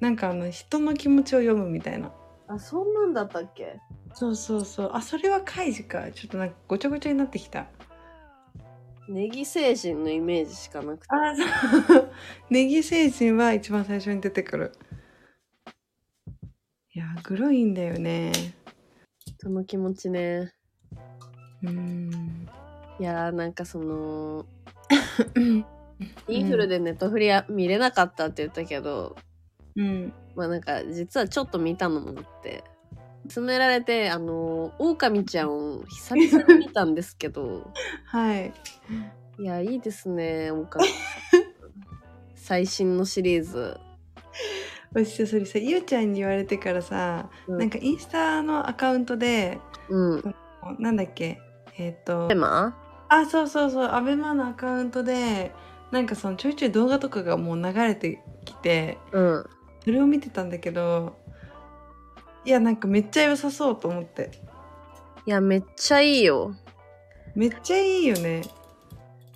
[0.00, 2.12] なんかあの人の気持ちを読むみたいな。
[2.48, 3.80] あそんなんだったっけ？
[4.14, 4.90] そうそうそう。
[4.92, 6.10] あそれはカイジか。
[6.12, 7.66] ちょっとなんかごちゃごちゃになってきた。
[9.08, 11.14] ネギ星人のイメージしかなくて。
[11.14, 11.34] あ
[11.86, 12.10] そう。
[12.50, 14.72] ネギ星人は一番最初に出てくる。
[16.94, 18.32] いやグロいんだよね。
[19.38, 20.52] その気持ちね。
[21.62, 22.48] うん。
[22.98, 24.46] いやーなんかその
[26.28, 29.16] インフルでネットフリは見れなかったって言ったけど、
[29.76, 30.12] うん。
[30.34, 32.64] まあなんか実はちょっと見たのもあって
[33.32, 37.70] 勧められてあのオオカミちゃんを久々に見たんですけど
[38.06, 38.52] はい。
[39.38, 40.86] いやいいですねオオカミ
[42.34, 43.76] 最新のシリーズ、
[44.94, 47.58] 私さそれさゆうちゃんに言われてからさ、うん。
[47.58, 49.58] なんかインスタのアカウントで
[49.88, 50.34] うん。
[50.78, 51.40] なんだっけ
[51.76, 52.76] えっ、とテーマ？
[53.08, 55.52] あそうそうそうアベマのアカウントで
[55.90, 59.46] なんかそのちょいちょい動画とかがもう流れてきてうん
[59.86, 61.16] それを見てたんだけど
[62.44, 64.30] いやなんかめっちゃ良さそうと思って。
[65.26, 66.54] いやめっちゃいいよ。
[67.34, 68.42] めっちゃいいよね。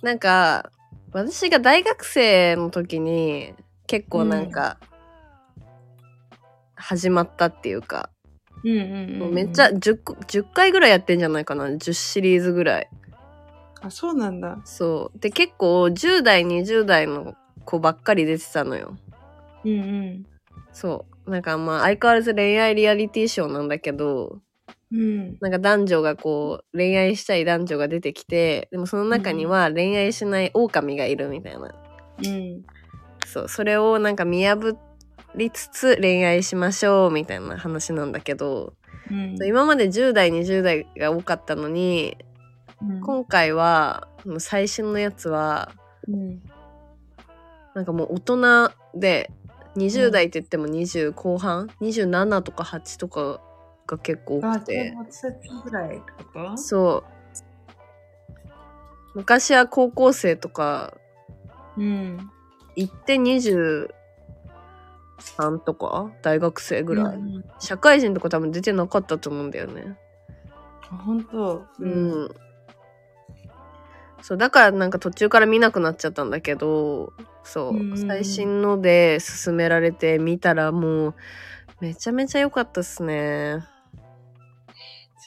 [0.01, 0.71] なんか
[1.11, 3.53] 私が大学生の時に
[3.85, 4.77] 結構なんか、
[6.75, 8.09] 始まったっていうか、
[8.63, 12.89] うんうんもうめっちゃ 10, 個10回ぐらいやってんじゃないかな10シリーズぐらい。
[13.81, 14.61] あそうなんだ。
[14.63, 15.19] そう。
[15.19, 17.35] で結構10代20代の
[17.65, 18.95] 子ばっかり出てたのよ。
[19.65, 20.25] うんうん
[20.73, 21.31] そう。
[21.31, 24.41] なんかまあ相変わらず恋愛リアリティショーなんだけど
[24.91, 25.37] うん。
[25.39, 31.73] なんか男女がこう恋愛したい男女が出てきてでもその中には恋愛しない狼がいるみたいな。
[32.23, 32.63] うん。
[33.25, 33.49] そう。
[33.49, 34.75] それをなんか見破
[35.35, 38.73] りつつ恋愛しましょうみたいな話なんだけど、
[39.09, 39.37] うん。
[39.45, 42.17] 今まで10代20代が多かったのに
[42.81, 43.01] うん。
[43.01, 44.07] 今回は
[44.39, 45.71] 最新のやつは
[46.07, 46.41] うん。
[47.73, 49.31] なんかもう大人で
[49.75, 53.39] 20代って言っても20後半？27とか8とか
[53.87, 54.93] が結構多あくて
[56.57, 57.11] そう。
[59.15, 60.93] 昔は高校生とか
[61.77, 62.29] うん。
[62.75, 63.89] 行って23
[65.65, 66.11] とか？
[66.21, 69.97] 大学生ぐらい、うん社会人とか多分出てなかったと思うんだよね。
[70.89, 71.65] あ本当？
[71.79, 72.29] うん、
[74.21, 81.15] そうだからなんか途中から見なくなっちゃったんだけどそう、最新ので勧められて見たらもう
[81.79, 83.59] めちゃめちゃ良かったっすね。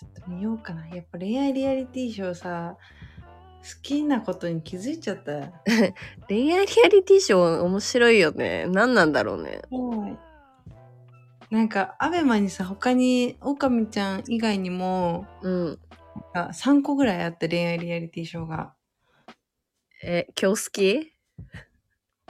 [0.01, 0.87] ちょっと見ようかな。
[0.89, 2.77] やっぱ恋愛リアリティショーさ
[3.65, 5.53] 好きなことに気づいちゃった。
[6.29, 8.67] 恋愛リアリティショー面白いよね。
[8.67, 9.63] 何なんだろうね。
[9.71, 10.09] は
[11.51, 11.55] い。
[11.55, 15.79] なんか、アベマにさ、他に、オオカミちゃん以外にも、うん。
[16.35, 18.75] あ3個ぐらいあって恋愛リアリティショーが。
[20.03, 21.15] え、今日好き？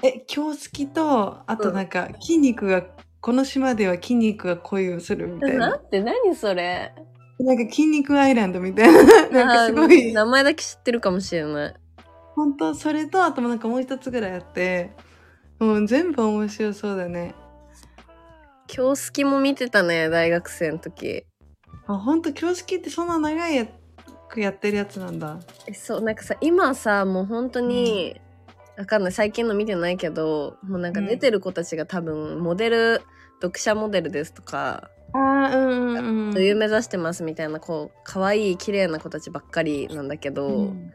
[0.03, 2.83] え、今日好きと、あとなんか、筋肉が、
[3.21, 5.71] この島では筋肉が恋をするみたいな。
[5.71, 6.93] なんて何それ？
[7.39, 9.29] なんか筋肉アイランドみたいな。
[9.31, 11.75] なんかすごい、名前だけ知ってるかもしれない。
[12.35, 12.75] 本当？
[12.75, 14.91] それと、あともなんかもう一つぐらいあって、
[15.59, 17.35] もう全部面白そうだね。
[18.75, 21.25] 今日好きも見てたね、大学生の時。
[21.87, 22.31] あ、本当？
[22.31, 23.67] 今日好きってそんな長いや
[24.29, 25.39] くやってるやつなんだ。
[25.67, 28.21] えそう、なんかさ、今さ、もう本当に、
[28.77, 33.03] わかんない、最近の見てないけど、もうなんか出てる子たちが多分、モデル、
[33.41, 36.33] 読者モデルですとか、ああ、うんうんうん。
[36.33, 40.93] 女優目指してますみたいな、こう、可愛い綺麗な子たちばっかりなんだけど、うん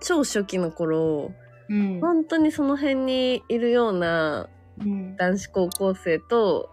[0.00, 1.32] 超初期の頃、
[1.68, 4.48] うん本当にその辺にいるような
[4.80, 6.70] うん男子高校生と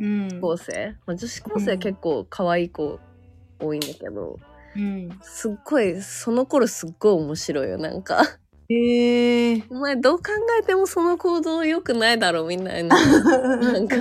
[0.00, 2.98] うん高校生、まあ、女子高生は結構可愛い子
[3.60, 4.38] 多いんだけど、
[4.74, 5.18] うん。
[5.22, 8.22] すっごい、その頃すっごい面白いよ、なんか。
[8.68, 10.24] ええお前どう考
[10.60, 12.96] えてもその行動良くないだろ、みたいな。
[13.60, 13.96] なんか、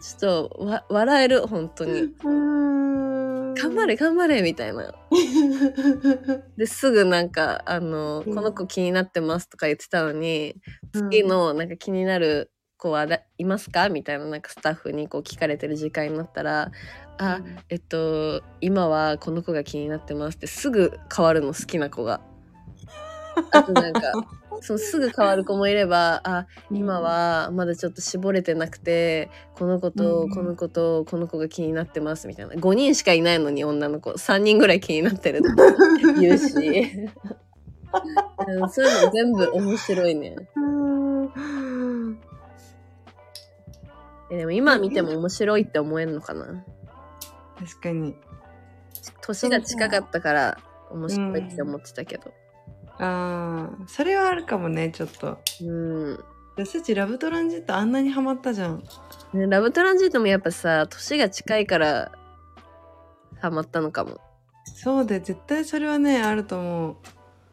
[0.00, 2.08] ちょっとわ笑える、本当に。
[2.22, 4.94] 頑張れ、頑張れ、みたいな。
[6.56, 10.56] で、すぐなんか、あの、うんこの子気になってますとか言ってたのに、
[10.92, 16.70] 次のなんか気になる子はだいますかみたいななんかスタッフにこう聞かれてる時間になったら、
[17.18, 22.20] あ、えっと、今はこの子が気になってますってすぐ変わるの好きな子が。
[23.52, 24.00] あとなんか、
[24.60, 32.54] そのすぐ変わる子もいれば、あ、今はまだちょっと絞れてなくて、この子うんとこの子とこの子が気になってますみたいな。
[32.54, 35.48] 5人しかいないのに女の子、3人ぐらい気になってるって
[36.20, 36.54] 言うし。
[38.46, 40.36] うんそういうの全部面白いね。
[40.56, 41.06] うん
[44.30, 46.64] えでも今見ても面白いって思えんのかな
[47.58, 48.16] 確かに。
[49.20, 50.58] 年が近かったから
[50.90, 52.32] 面白いって思ってたけど。
[52.98, 55.38] ああ、それはあるかもね、ちょっと。
[55.62, 56.18] うん。
[56.56, 58.82] 私たちラブトランジットあんなにハマったじゃん。
[59.34, 62.12] ね、ラブトランジットもやっぱさ、年が近いから
[63.40, 64.20] ハマったのかも。
[64.64, 66.96] そうで、絶対それはね、あると思う。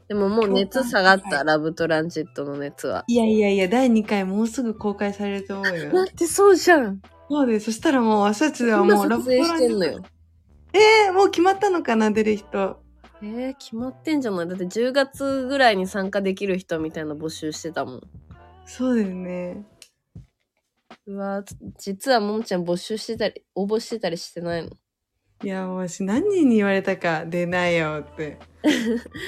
[0.08, 3.04] でももう熱下がった、はいラブトランジットの熱は。
[3.08, 5.92] いやいやいや、第2回もうすぐ公開されると思うよ。
[5.92, 7.02] だってそうじゃん。
[7.30, 9.58] そうで、そしたらもう私たちでは今もうラブトランジット。
[9.58, 10.04] してんのよ。
[10.74, 12.83] えー、もう決まったのかな、出る人。
[13.26, 14.48] えー、決まってんじゃない？
[14.50, 18.02] だって10月ぐらいに参加できる人みたいな募集してたもん。
[18.66, 19.66] そうだよね。
[21.06, 24.72] うわつ実はももちゃん募集してたり、応募してたりしてないの？
[25.44, 28.38] いや、もう私何人に言われたか、出ないよって。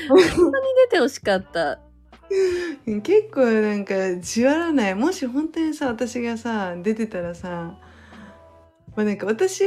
[0.09, 0.43] 本当に
[0.89, 1.79] 出てほしかった。
[3.03, 7.77] 結構なんかじわらないもし本当にさ私がさ出てたらさ
[8.95, 9.63] まあなんか私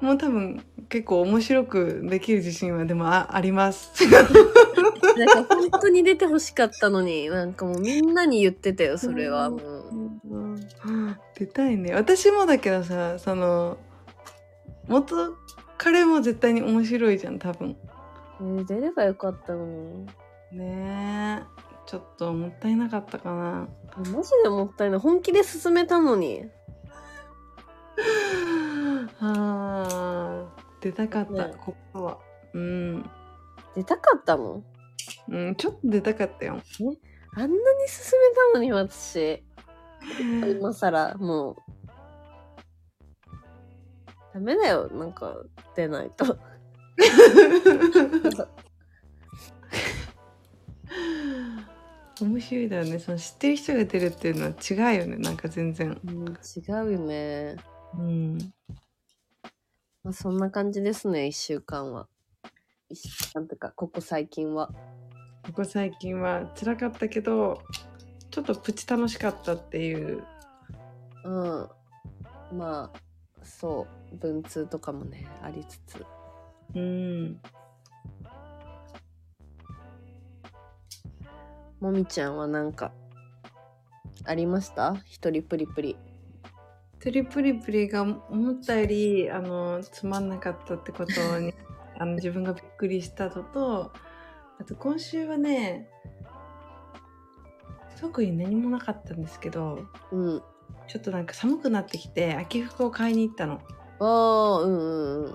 [0.00, 3.92] も多分結構面白くできる自信はでもああります
[5.16, 9.90] なんか本当に出てほしかったのに、なんかもうみんなに言ってたよ、それはもう。
[11.34, 13.78] 出たいね私もだけどさその
[14.88, 15.36] 元
[15.78, 17.76] 彼も絶対に面白いじゃん多分
[18.40, 20.06] えー出ればよかったのに。
[20.52, 21.44] ねえ
[21.86, 25.00] ちょっともったいなかったかなマジでもったいない。
[25.00, 26.44] 本気で進めたのに。
[29.20, 32.18] あー出たかった、ねここは
[32.54, 33.10] うん
[33.74, 34.62] 出たかったの
[35.28, 36.60] うん、ちょっと出たかったよ。
[37.34, 37.52] あんなに
[37.88, 39.42] 進めたのに私。
[40.58, 41.56] 今更、もう。
[44.34, 45.36] ダメだよ、なんか、
[45.74, 46.38] 出ないと。
[52.20, 52.98] 面白いだよね。
[52.98, 55.16] その知ってる人が出るっていうのは違うよね。
[55.16, 55.98] なんか全然。
[56.04, 56.34] うん、違
[56.88, 57.56] うよね。
[57.94, 58.38] うん。
[60.02, 62.08] まあ、そんな感じですね、一週間は。
[62.88, 64.72] 一週間とか、ここ最近は。
[65.44, 67.62] ここ最近は辛かったけど、
[68.30, 70.24] ちょっとプチ楽しかったっていう。
[71.24, 71.68] うん。
[72.56, 73.00] まあ、
[73.42, 76.06] そう、文通とかもね、ありつつ。
[76.74, 77.40] うん。
[81.78, 82.92] もみちゃんはなんか、
[84.24, 84.94] ありました？
[85.04, 85.96] 一人プリプリ。
[87.02, 91.54] トリプリプリが思ったより、あの、つまんなかったってことに、
[91.98, 93.92] あの、自分がびっくりしたのと、
[94.58, 95.88] あと今週はね、
[98.00, 100.42] 特に何もなかったんですけど、うん。
[100.86, 103.60] ちょっとなんか寒くなってきて、秋服を買いに行ったの。
[104.00, 105.34] ああ、うんうんうん。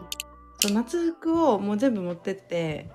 [0.73, 2.89] 夏服をもう全部持ってって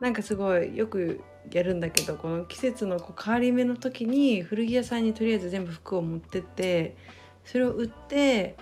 [0.00, 1.20] なんかすごいよく
[1.52, 6.96] やるんだけどこの季節のこう変わり目の時に古着屋さんにとりあえず全部服を持ってって
[7.44, 8.56] それを売って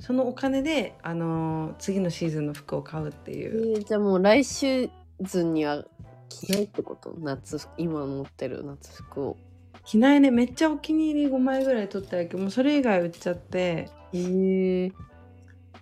[0.00, 4.90] そのお金で、あのー次のシーズンの服を買うってえいう、ーじゃあもう来シー
[5.20, 5.84] ズンには
[6.28, 7.14] 着ないってこと？
[7.18, 9.36] 夏服今持ってる夏服を。
[9.84, 10.30] 着ないね。
[10.30, 12.32] めっちゃお気に入り5枚ぐらい取ったんやけ。
[12.32, 13.88] どもうそれ以外売っちゃって。
[14.12, 14.92] へえ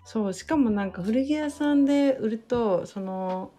[0.04, 0.32] そう。
[0.32, 3.52] しかもなんか古着屋さんで売るとその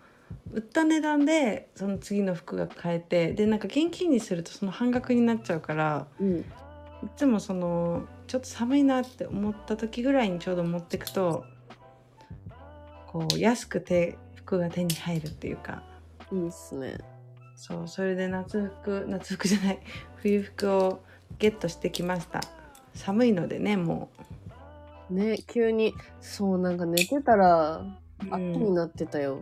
[0.51, 3.33] 売った値段でその次の服が買えて。
[3.33, 6.07] でなんか現金にするとその半額になっちゃうから。
[6.19, 6.39] うん。
[6.39, 6.43] い
[7.15, 11.45] つもそのちょっと寒いなって思った時ぐらいにちょうど持ってくと
[13.07, 15.81] こう安くて服が手に入るっていうか
[16.31, 16.99] いいっすね。
[17.55, 19.79] そうそれで夏服夏服じゃない
[20.21, 20.99] 冬服を
[21.39, 22.41] ゲットしてきました
[22.93, 24.09] 寒いのでねも
[25.09, 27.85] ね急にそうなんか寝てたらう、
[28.29, 29.41] 秋うん、になってたよ。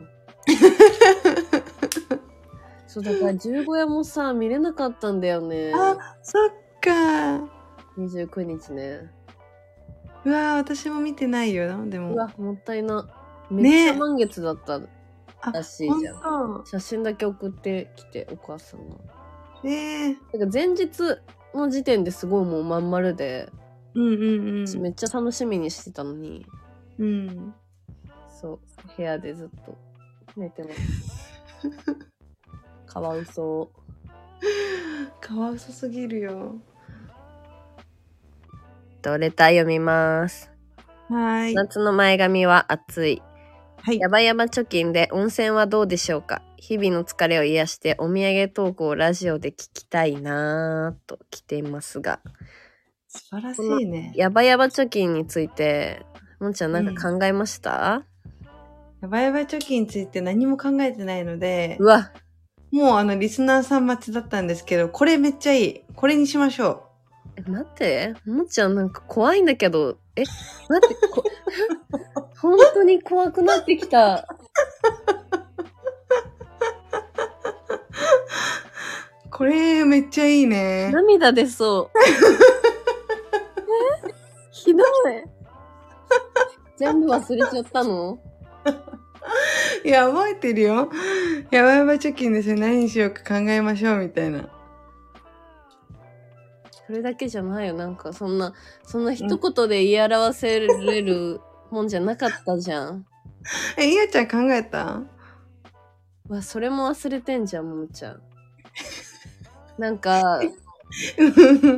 [2.87, 5.73] そうだから十五夜もさ見れなかったんだよね。
[5.75, 7.56] あそっか
[7.97, 9.11] 29日ね。
[10.25, 13.07] うわー私も見てないよでもうわもったいな。
[13.49, 14.81] めっちゃ満月だった
[15.41, 16.17] あらしいじゃん。
[16.17, 18.95] 本写真だけ送ってきてお母さんが。
[19.61, 20.89] 当えー、だから前日
[21.53, 23.49] の時点ですごいもうまん丸で、
[23.95, 26.45] うんうんうんめっちゃ楽しみにしてたのに、
[26.99, 27.53] うん
[28.29, 28.59] そう
[28.95, 29.75] 部屋でずっと
[30.35, 31.33] 寝てます。
[32.85, 33.71] カワウソ。
[35.19, 36.55] かわいそすぎるよ
[39.07, 40.51] とレター読みます。
[41.09, 41.53] はーい。
[41.53, 43.21] 夏の前髪は暑い。
[43.81, 43.99] はい。
[43.99, 46.41] ヤバヤバ貯金で温泉はどうでしょうか？
[46.57, 52.19] 日々の疲れを癒してお土産トークをラジオで聞きたいなぁと来ていますが、
[53.07, 54.11] 素晴らしいね。
[54.17, 56.05] ヤバヤバ貯金について、
[56.41, 58.03] もんちゃんなんか考えました、
[59.01, 62.11] やばいやばい貯金について何も考えてないのでうわ、
[62.71, 65.81] もうあのリスナーさん待ちだったんですけどこれめっちゃいい。
[65.95, 66.86] これにしましょえ
[67.45, 70.23] 待って、もんちゃんなんか怖いんだけど、え、
[70.69, 71.23] 待って、こ
[72.41, 74.27] 本当に怖くなってきた。
[79.25, 81.97] う これめっちゃいいね涙出そう。
[84.09, 84.13] え？
[84.51, 84.87] ひどい。
[86.77, 88.17] 全部忘れちゃったの？
[89.83, 90.89] いや覚えてるよ
[91.51, 94.49] やばいやばい貯金ですよ何にしようか考えましょうみたいな
[96.87, 97.73] それだけじゃないよ。
[97.73, 103.05] なんかそんな、そんな一言で言い表せれる もんじゃなかったじゃん。
[103.77, 105.01] えいやちゃん考えた？
[106.29, 108.21] わ、それも忘れてんじゃん、ももちゃん。
[109.77, 110.39] なんか、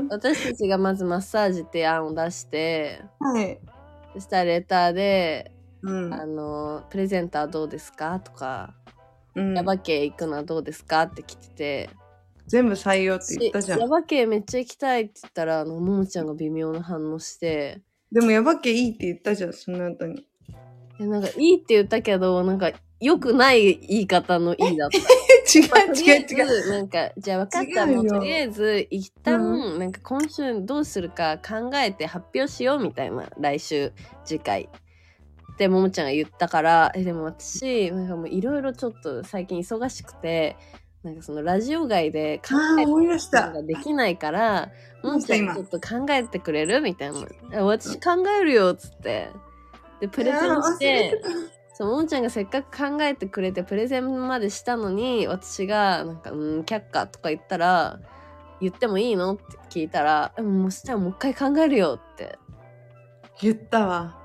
[0.10, 3.60] 私たちがまずマッサージって案を出して、はい。
[4.14, 5.51] そしたらレターで、
[5.82, 6.14] うん。
[6.14, 8.20] あの、プレゼンターどうですか？
[8.20, 8.74] とか、
[9.36, 9.55] うん。
[9.55, 11.03] ヤバ系行くのはどうですか？
[11.03, 11.89] って来てて、
[12.50, 13.80] 全部採用って言ったじゃん。
[13.80, 17.82] ヤバ系めっちゃ行きたいって言ったら、あの、ももちゃんが微妙な反応して、
[18.12, 20.26] でもヤバ系いいって言ったじゃんその後に。
[21.00, 24.97] えなんかいいって言ったけど、なんか良くない言い方のいいだった。
[24.97, 26.64] 違まあう違う違う。
[26.64, 33.93] ずなんか、じゃあ分かったもうとりあえず、一旦、うなんか今週どうするか考えて発表しようみたいな、来週、
[34.26, 34.70] 次回。
[35.58, 40.58] で、ももちゃんが言ったから、え、でも私、なんかもういろいろちょっと最近忙しくて、
[41.04, 44.70] なんかそのラジオ外で考えるのができないから、
[45.02, 45.56] ももちゃん今。
[45.56, 46.82] ちょっと考えてくれる？
[46.82, 47.20] みたいな。
[47.54, 49.30] え私考えるよ、つって。
[50.02, 51.22] で、プレゼンして、
[51.74, 58.00] そう、ももちゃんがせっかく考えてくれてプレゼンまでしたのに、私が、なんか、うん、却下とか言ったら、
[58.60, 59.36] 言ってもいいの？
[59.36, 62.38] って聞いたら、うんもうしたらもう一回考えるよって。
[63.41, 64.18] 言ったわ。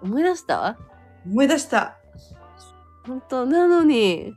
[0.00, 0.78] 思い出した？
[1.26, 1.98] 思い出した。
[3.04, 3.46] 本当？
[3.46, 4.32] なのに、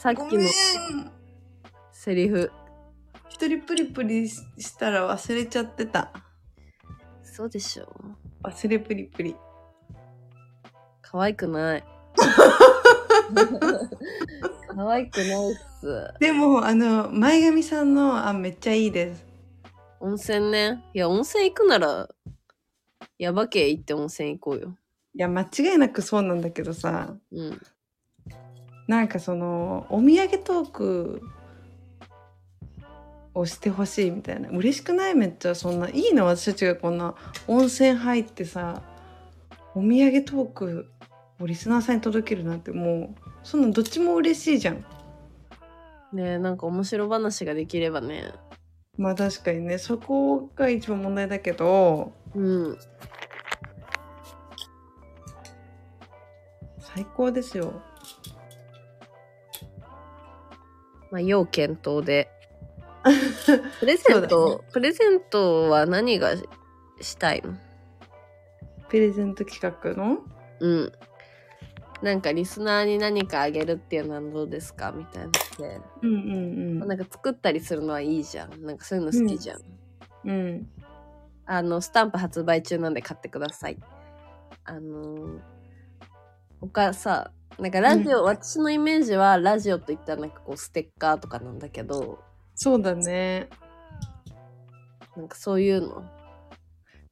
[0.00, 0.48] さっきの
[1.92, 2.50] セリフ、
[3.28, 6.10] 一人プリプリししたら忘れちゃってた
[7.22, 7.86] そうでしょ
[8.42, 9.36] 忘れプリプリ
[11.02, 11.84] 可愛くない。
[14.68, 16.14] 可愛くないっす。
[16.18, 19.26] でもあの前髪さんのあめっちゃいいです
[20.00, 20.82] 温泉ね。
[20.94, 22.08] いや、温泉行くなら、
[23.18, 24.74] ヤバ系行って温泉行こうよ。
[25.14, 27.60] いや間違いなくそうなんだけどさうん。
[28.90, 31.22] なんかそのお土産トーク
[33.34, 37.14] をしてほしいみたいな嬉しくないめっちゃそんないいの私たちがこんな
[37.46, 38.82] 温泉入ってさ
[39.76, 40.88] お土産トーク
[41.40, 44.84] をリスナーさんに届けるなんてもうそんなんどっちも嬉しいじゃん
[46.12, 48.32] ねえ、なんか面白話ができればね。
[48.98, 52.78] まあ確かにねそこが一番問題だけどうん。
[56.80, 57.80] 最高ですよ
[61.10, 62.30] まあ、要検討で。
[63.80, 66.34] プレゼント、プレゼントは何が
[67.00, 67.54] したいの？
[68.88, 70.18] プレゼント企画の？
[70.60, 70.92] うん。
[72.02, 74.92] なんかリスナーに何かあげるっていうのはどうですか？
[74.92, 75.80] みたいなって。
[76.02, 78.62] うんうんなんか作ったりするのはいいじゃん。
[78.64, 79.60] なんかそういうの好きじゃん。
[80.24, 80.30] うん。
[80.30, 80.68] うん。
[81.46, 83.78] あの、スタンプ発売中なんで買ってください。
[84.64, 85.38] あのー、
[86.60, 92.18] 他さ、なんかラジオ、私のイメージはラジオといったらなんかこうステッカーとかなんだけど、
[92.54, 93.48] そうだね。
[95.16, 96.04] なんかそういうの。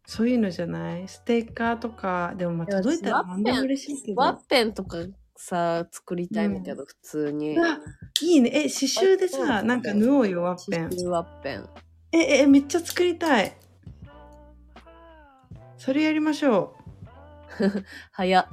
[0.07, 1.07] そういうのじゃない？
[1.09, 4.20] ステッカーとか、でもまあ届いたら何でも嬉しいけど。
[4.20, 4.99] ワッペンとか
[5.36, 7.57] さ、作りたいんだけど、普通に。
[8.22, 8.51] いいね。
[8.51, 10.89] え、刺繍でさ、なんか縫おうよ、ワッペン。
[10.89, 11.68] 刺繍ワッペン。
[12.12, 13.55] え、え、めっちゃ作りたい。
[15.76, 16.74] それやりましょ
[18.12, 18.47] 早っ。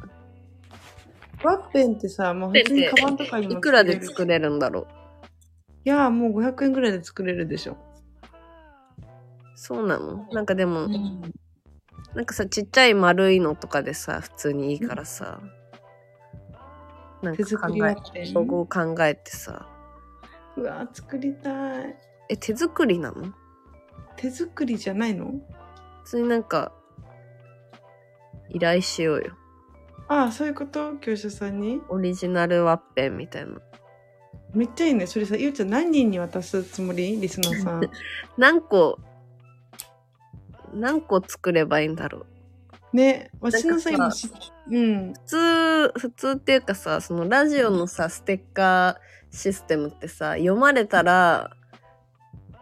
[1.45, 1.47] う。
[1.47, 4.87] ワッペンってさ、もう普通にカバンとかにもいくらで作れるんだろう？
[5.85, 7.77] いや、もう500円ぐらいで作れるでしょ。
[9.55, 10.27] そうなの？
[10.31, 11.33] なんかでも、うん
[12.13, 15.41] なんかさ、ちっちゃい丸いのとかでさ、普通にいいからさ。
[17.21, 17.95] なんか手作り考え。
[18.33, 19.67] ロゴを考えてさ。
[20.55, 21.95] うわ、作りたい。
[22.29, 23.33] え、手作りなの？
[24.15, 25.25] 手作りじゃないの？
[26.05, 26.71] 普通になんか、
[28.49, 29.33] 依頼しようよ。
[30.07, 30.93] ああ、そういうこと？
[30.95, 31.81] 業者さんに？
[31.89, 33.59] オリジナルワッペンみたいな。
[34.53, 35.07] めっちゃいいね。
[35.07, 37.19] それさ、ゆうちゃん何人に渡すつもり？
[37.19, 37.89] リスナーさん。
[38.37, 38.99] 何個、
[40.73, 42.25] 何個作ればいいんだろう。
[42.95, 44.31] ね、私のさ、今し、
[44.71, 45.13] うん。
[45.13, 51.49] 普通、普通っていうかさ、そのラジオのさ、ステッカーシステムってさ、読まれたら、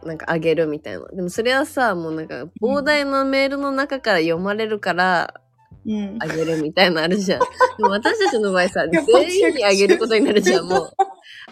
[0.04, 1.06] なんかあげるみたいな。
[1.08, 5.42] でもそれはさ、もうなんか膨大なメールの中から読まれるから
[5.86, 6.28] うんあ。
[6.28, 7.40] げるみたいなのあるじゃん。
[7.78, 10.90] でも私たちの場合さ、全員にあげることになるじゃん、もう。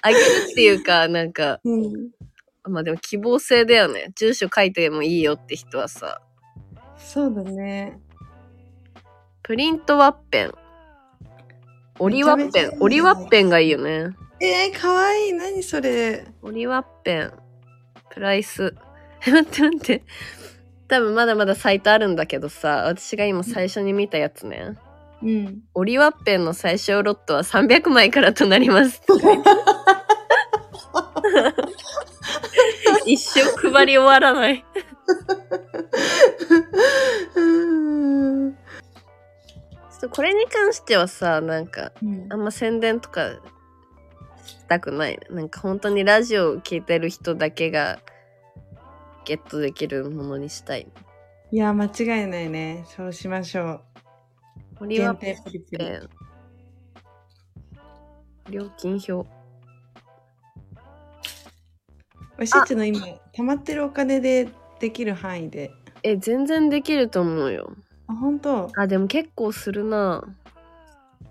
[0.02, 0.22] あげる
[0.52, 2.12] っていうか、なんか、うん。
[2.64, 4.12] まあでも希望性だよね。
[4.16, 6.22] 住所書いてもいいよって人はさ、
[6.98, 8.00] そうだね。
[9.44, 10.54] プリントワッペン。
[12.00, 12.82] 折りワッペめちゃめちゃいいねン。
[12.82, 14.16] 折りワッペンがいいよね。
[14.40, 15.34] えー、かわいい。
[15.34, 16.26] 何それ。
[16.42, 17.34] 折りワッペン。
[18.10, 18.74] プライス。
[19.26, 20.04] 待って待って。
[20.92, 24.76] 多分まだまだサイトあるんだけどさ、私が今最初に見たやつね。
[25.24, 25.62] うん。
[25.74, 29.02] 折りワッペンの最小ロットは300枚からとなります。
[33.08, 33.40] 一生
[33.70, 34.66] 配り終わらない。
[37.36, 38.54] うん。
[38.54, 38.60] ちょ
[39.96, 43.40] っとこれに関してはさ、なんか、うんあんま宣伝とか
[44.46, 45.18] したくない。
[45.30, 48.00] なんか本当にラジオを聞いてる人だけが
[49.32, 50.86] ゲットできるものにしたい。
[51.52, 52.84] いや、間違いないね。
[52.86, 53.82] そうしましょう。
[54.82, 55.78] 折りワッ限定プリプリ。
[55.78, 56.10] ペン。
[58.50, 59.14] 料金表。
[62.38, 63.00] おしっちの今、
[63.32, 64.50] 溜まってるお金で
[64.82, 65.72] できる範囲で。
[66.04, 67.72] え、全然できると思うよ。
[68.08, 68.70] あ、本当。
[68.76, 70.26] あ、でも結構するな。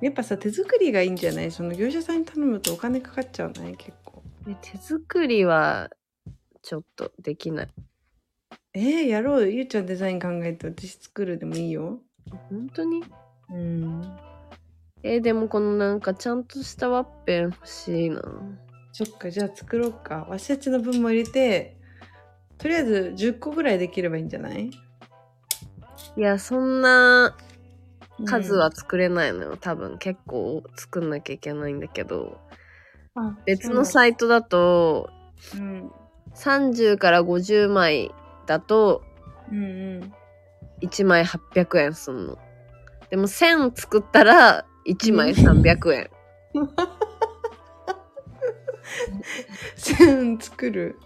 [0.00, 1.50] やっぱさ、手作りがいいんじゃない？
[1.50, 4.22] その業者さんに頼むとお金かかっちゃうね、結構。
[4.48, 5.90] え手作りは
[6.62, 7.68] ちょっとできない。
[8.72, 9.46] えー、やろうよ。
[9.48, 12.00] ゆうちゃんデザイン考えて私作るでもいいよ。
[12.48, 13.02] 本当に？
[13.50, 14.16] うん。
[15.02, 18.22] えでもこのなんかちゃんとしたワッペン欲しいな。
[18.92, 20.26] そっか、じゃあ作ろうか。
[20.28, 21.76] わしたちの分も入れて、
[22.58, 24.70] とりあえず10個ぐらいできればいいんじゃない？
[26.16, 27.36] いや、そんな
[28.26, 29.56] 数うんは作れないのよ。
[29.56, 32.38] 多分結構作んなきゃいけないんだけど。
[33.16, 35.10] あ別のサイトだと
[35.40, 35.94] そうなんだ
[36.36, 38.12] 30から50枚
[38.50, 39.04] だと
[39.52, 39.56] うん。
[39.56, 40.12] うんうん。
[40.82, 42.36] 1枚800円すんの。
[43.10, 46.10] でも1000作ったら1枚300円。
[49.76, 50.98] 線作る。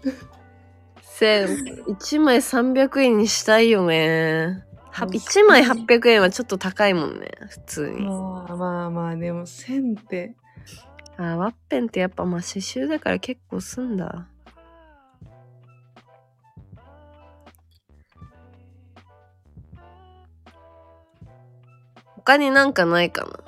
[1.19, 4.65] 1000、1枚300円にしたいよね。
[4.91, 8.05] はうん1枚800円はちょっと高いもんね、普通に。
[8.05, 10.35] まあまあまあ、でも線って。
[11.17, 14.29] あ、ワッペンってやっぱまあ刺繍だから結構すんだ。
[22.25, 23.39] 他になんかないかな。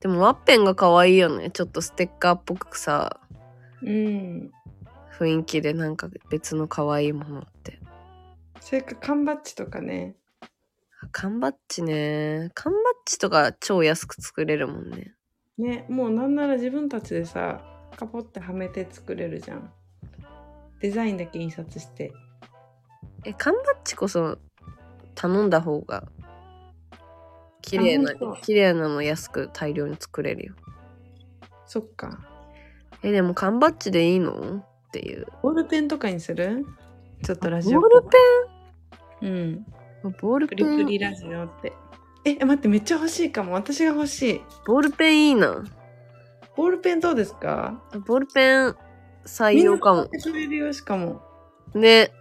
[0.00, 1.50] でもワッペンが可愛いよね。
[1.50, 3.20] ちょっとステッカーっぽくさ、
[3.80, 4.50] うん。
[5.16, 7.78] 雰囲気でなんか別の可愛いものって。
[8.60, 10.16] それか缶バッジとかね。
[11.00, 12.50] あ缶バッジね。
[12.54, 15.14] 缶バッジとか超安く作れるもんね。
[15.56, 17.60] ね、もうなんなら自分たちでさ、
[17.96, 19.72] カポってはめて作れるじゃん。
[20.80, 22.12] デザインだけ印刷して。
[23.24, 24.38] え、缶バッジこそ
[25.14, 26.08] 頼んだ方が
[27.64, 30.54] 綺麗な綺麗なの安く大量に作れるよ。
[31.66, 32.18] そっか。
[33.02, 34.58] え、でも缶バッジでいいの？
[34.58, 35.26] っていう。
[35.42, 36.66] ボールペンとかにする？
[37.22, 37.80] ちょっとラジオ。
[37.80, 38.02] ボール
[39.20, 39.28] ペン？
[39.28, 39.52] うん。
[40.08, 41.72] ンボールペプリプン、リラジオって。
[42.26, 43.54] え、待って、めっちゃ欲しいかも。
[43.54, 44.40] 私が欲しい。
[44.66, 45.64] ボールペンいいな。
[46.56, 47.82] ボールペンどうですか？
[48.06, 48.76] ボールペン
[49.24, 50.72] 採用かもみんな。
[50.72, 51.22] しかも。
[51.74, 52.12] ね。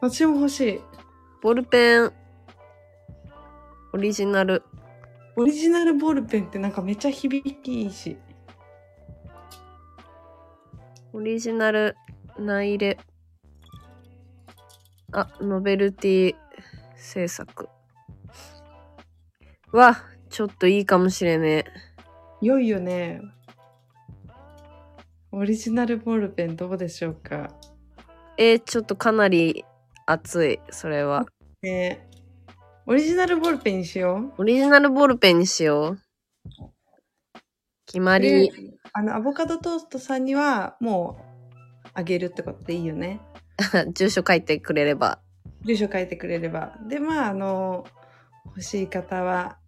[0.00, 0.80] 私も欲しい。
[1.42, 2.12] ボールペン、
[3.92, 4.62] オリジナル。
[5.36, 8.16] オリジナルボールペンってなんかめっちゃ響きいいし。
[11.12, 11.96] オリジナル、
[12.38, 12.98] ナイレ。
[15.12, 16.36] あ、ノベルティ
[16.94, 17.68] 制作。
[19.72, 19.96] わ、
[20.28, 21.64] ちょっといいかもしれねえ。
[22.40, 23.20] 良いよね。
[25.32, 27.48] オリジナルボールペンどうでしょうか
[28.36, 29.64] えーちょっとかなり
[30.06, 31.26] 熱い、それは。
[31.62, 32.09] ね
[32.90, 36.00] オリジナルボールペンにしよオリジナルボールペンにしよう。
[37.86, 38.50] 決まり。
[38.92, 41.20] あの、アボカドトーストさんにはも
[41.84, 43.20] うあげるってことでいいよね。
[43.94, 45.20] 住所書いてくれれば。
[45.64, 46.76] 住所書いてくれれば。
[46.88, 47.86] で、まあ、あの、
[48.46, 49.58] 欲しい方は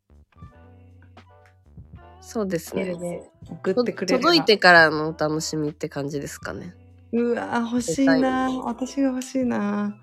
[2.20, 3.30] そうですね。
[3.48, 4.18] 送とってくれ。
[4.18, 6.74] 届いてからのお楽しみって感じですかね。
[7.12, 9.94] うわ欲しいな私が欲しいな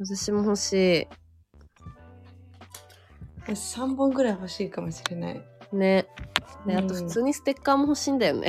[0.00, 1.06] 私も欲し
[3.46, 5.44] 私3本ぐらい欲しいかもしれない。
[5.72, 5.76] い。
[5.76, 6.06] ね。
[6.66, 8.48] で、あうんと普通にステッカーも欲しいんだよね。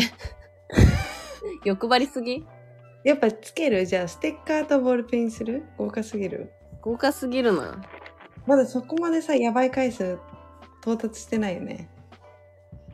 [1.63, 2.45] 欲張りすぎ？
[3.03, 3.85] やっぱつける？
[3.85, 5.63] じゃあステッカーとボールペンにする？
[5.77, 6.51] 豪華すぎる？
[6.81, 7.81] 豪華すぎるな。
[8.45, 10.17] まだそこまでさやばい回数
[10.81, 11.89] 到達してないよね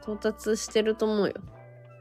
[0.02, 1.34] 到達してると思うよ。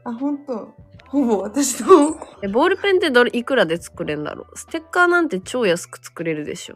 [0.03, 0.73] あ本当
[1.07, 4.57] ほぼ私とえ、ボールペンってどれ、いくらで作れんだろう？
[4.57, 6.75] ステッカーなんて超安く作れるでしょ。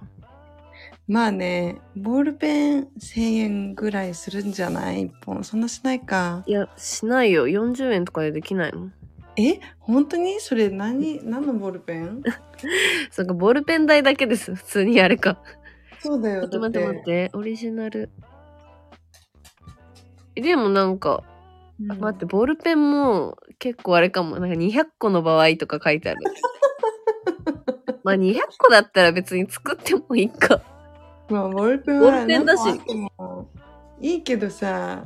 [1.08, 7.47] まあねボールペン1000円ぐらいするんじゃない？1本そんなしないかいや、しないよ。
[7.47, 8.89] 40円とかでできないの
[9.38, 9.60] え？
[9.80, 10.41] 本当に？
[10.41, 11.22] それ何？
[11.24, 12.24] 何のボールペン？
[13.10, 14.53] そうか、ボールペン代だけです。
[14.53, 15.41] 普通にあれか。
[15.99, 17.32] そうだよちょっと待ってだ待って。
[17.34, 18.10] オリジナル。
[20.36, 21.24] えでもなんか、
[21.80, 24.39] うん待って、ボールペンも結構あれかも。
[24.39, 26.20] なんか200個の場合とか書いてある。
[28.03, 30.62] まあ200個だったら別に作ってもいいか。
[31.30, 32.82] まあボールペンボはールペンだし。
[33.99, 35.03] いいけどさ。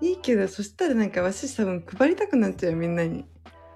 [0.00, 3.24] いいけどそしたらなんか私多分配りたくなっちゃうよみんなに。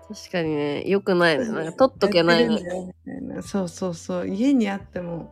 [0.08, 1.48] 確かにね、良くないね。
[1.48, 2.92] なんか取っとけないのたい
[3.22, 4.28] なそうそうそう。
[4.28, 5.30] 家にあっても。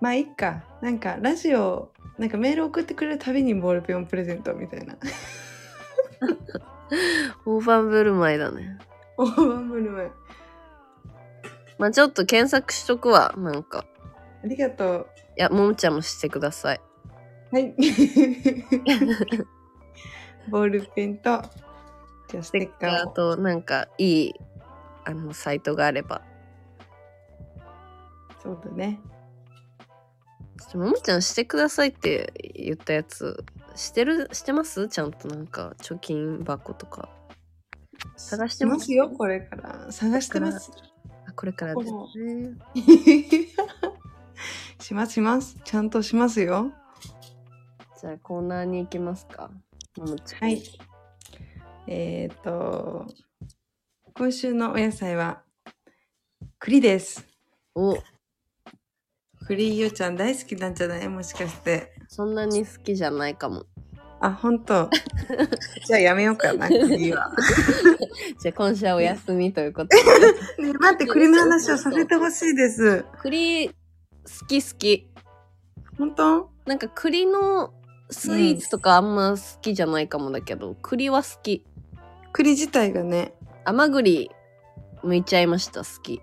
[0.00, 0.64] まあいいか。
[0.80, 4.96] なんかラジオなんかメール送ってくれるたびにボールペンをプレゼントみたいな。
[7.46, 8.78] オーバーブルマイだね。
[9.16, 10.10] オーバーブルマイ
[11.78, 13.34] まあちょっと検索しとくわ。
[13.36, 13.84] なんか。
[14.44, 15.06] ありがとう
[15.36, 16.80] いや、ももちゃんもしてください。
[17.50, 17.74] はい
[20.50, 21.42] ボールペンと
[22.28, 24.34] じゃあスステッカーと、なんか、いい、
[25.04, 26.22] あの、サイトがあれば。
[28.42, 29.00] そうだね
[30.60, 34.88] ちょっとももちゃんしてくださいって言ったやつ、してる、してます？
[34.88, 37.08] ちゃんとなんか、貯金箱とか。
[38.16, 38.92] 探してます？
[38.92, 40.87] よこれから探してますあ、
[41.38, 42.56] これからですね。
[44.80, 46.72] しますしますちゃんとしますよ
[48.00, 49.48] じゃあ、コーナーに行きますか。
[50.40, 50.62] はい。
[51.86, 53.06] えっ、と
[54.14, 55.44] 今週のお野菜は
[56.58, 57.24] 栗です
[57.76, 57.96] お、
[59.46, 61.08] 栗ゆうちゃん大好きなんじゃない？
[61.08, 63.64] もしかしてそんなに好きじゃないかも。
[64.20, 64.90] あ本当。
[65.86, 67.32] じゃあやめようかな栗は。
[68.40, 70.02] じゃあ、今週はお休みということで。
[70.66, 73.04] ね待って栗の話をさせてほしいです。
[73.22, 73.74] 栗、好
[74.48, 75.10] き好き。
[75.96, 76.50] 本当？
[76.66, 77.72] なんか栗の
[78.10, 81.64] スイーツとかあんま好きじゃないかもだけど、栗は好き。
[82.32, 83.34] 栗自体がね。
[83.64, 84.30] 甘栗
[85.02, 86.20] 剥いちゃいました、好き。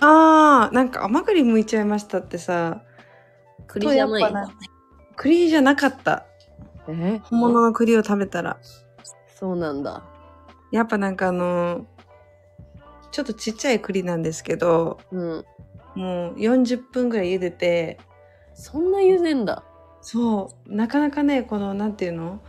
[0.00, 2.82] あーなんか甘栗剥いちゃいましたってさ。
[3.66, 4.34] 栗じゃない。
[5.16, 6.26] 栗じゃなかった
[6.98, 7.20] え？
[7.24, 8.58] 本物の栗を食べたら
[9.34, 10.02] そうなんだ。
[10.72, 11.86] やっぱなんかあの
[13.10, 15.44] ちょっとちっちゃい栗なんですけどうん。
[15.94, 17.98] もう40分ぐらい茹でて
[18.54, 19.64] そんな茹でんだ。
[20.02, 22.40] そうなかなかねこのなんていうの？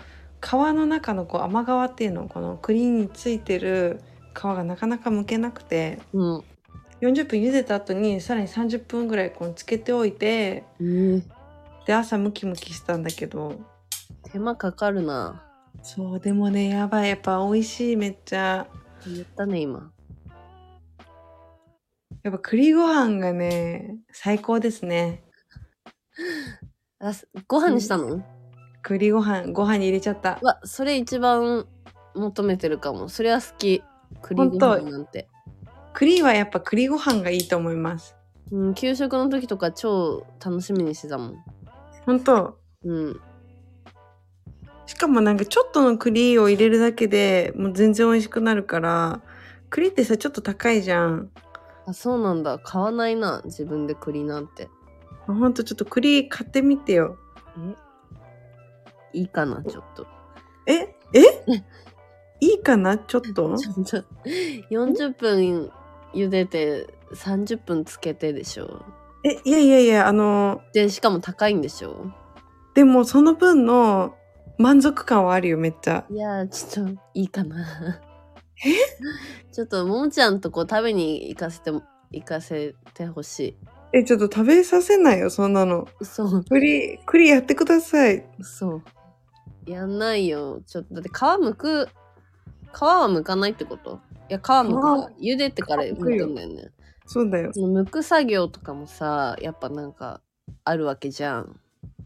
[0.42, 2.28] 皮の中のこう甘皮っていうの？
[2.28, 4.02] この栗についてる
[4.34, 6.44] 皮がなかなか剥けなくてうん。
[7.02, 11.24] 40分茹でた後にさらに30分ぐらいこうつけておいてえー、
[11.88, 13.60] で朝ムキムキしたんだけど
[14.32, 15.44] 手間かかるな。
[15.84, 18.68] そうでもねやばいやっぱ美味しいめっちゃ
[19.06, 19.92] 言ったね、今。
[22.24, 25.24] やっぱ栗ご飯がね最高ですね
[27.00, 28.24] あ、すご飯にしたの、
[28.84, 31.68] 栗ご飯ご飯に入れちゃったうわ、それ一番
[32.14, 33.10] 求めてるかも。
[33.10, 33.84] それは好き。
[34.22, 35.28] 栗ご飯なんて。
[35.94, 38.16] 栗はやっぱ栗ご飯がいいと思います
[38.52, 41.36] うん、給食の時とか超楽しみにしてたもん。
[42.06, 43.22] ほんとうん。
[44.92, 49.22] しかもなんかちょっとの栗を入れるだけでもう全然美味しくなるから
[49.70, 51.30] 栗ってさちょっと高いじゃん
[51.86, 52.60] あ、そうなんだ。
[52.60, 54.70] 買わないな、自分で栗なんて。
[55.28, 57.18] ほんとちょっと栗買ってみてよ
[59.14, 59.20] え？
[59.20, 60.06] いいかな、ちょっと。
[60.68, 60.94] え？
[61.14, 61.22] え？
[62.42, 63.32] いいかなちょっと？
[63.32, 64.04] ちょっと、
[64.70, 65.72] 40分
[66.14, 68.84] 茹でて30分つけてでしょ。
[69.24, 72.12] えいやいやいやあので、しかも高いんでしょ。
[72.74, 74.16] でもその分の
[74.62, 78.00] 満足感はあるよめっちゃいやー、ちょっと、いいかな。
[79.52, 83.58] ちょっと、ももちゃんとこう食べに行かせても、行かせてほし
[83.94, 86.06] えちょっと食べさせないよそんなのい。
[86.06, 88.84] そう、栗栗やってくださいそう。
[89.66, 90.62] やんないよ。
[90.66, 91.88] ちょっと、だって皮むく、
[92.74, 94.00] 皮はむかないってこと？
[94.30, 95.10] いや、皮むくか。
[95.20, 96.72] 茹でてからむくんだよね。
[97.06, 100.22] そうだよその剥く作業とかもさ、やっぱなんか、
[100.64, 101.60] あるわけじゃん。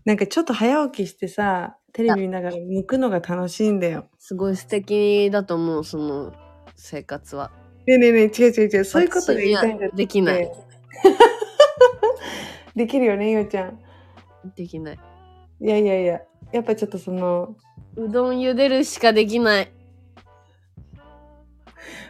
[0.06, 6.34] なんかちょっと早起きしてさテレビ見ながら剥くのが楽しいんだよすごい素敵だと思う、その
[6.76, 7.52] 生活は。
[7.88, 10.52] ねえねえねえ違う違う違うそういうことが言いたいんだできない。
[12.76, 13.80] できるよねゆうちゃん
[14.58, 15.00] できない。
[15.62, 16.22] いやいやいや
[16.52, 17.56] やっぱちょっとその
[17.96, 19.72] うどん茹でるしかできない。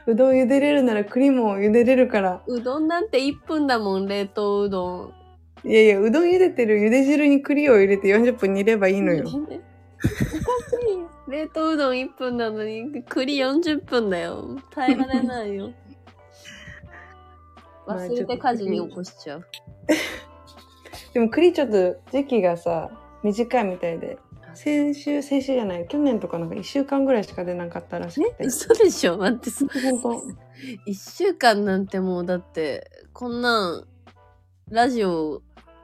[0.07, 5.13] うどん茹でれるなら栗も茹でれるからうどんなんて1分だもん、冷凍うど
[5.63, 5.69] ん。
[5.69, 9.25] いやいやうどん茹でてる茹で汁に栗を入れて40分煮ればいいのよ
[10.03, 10.11] おかし
[11.27, 11.31] い。
[11.31, 14.57] 冷凍うどん1分なのに、栗40分だよ。
[14.71, 15.71] 耐えられないよ。
[17.87, 19.45] まあ忘れて家事に起こしちゃう。
[21.13, 22.89] でも栗ちょっと時期がさ
[23.23, 24.17] 短いみたいで
[24.53, 29.17] 先週先週じゃない去年とかなんか1週間ぐらいしか出なかったらしくて嘘でしょ？
[29.17, 29.65] 待ってさ。
[30.01, 30.09] 本当
[30.91, 33.87] 1週間なんてもうだって、こんなん、
[34.69, 35.41] ラジオ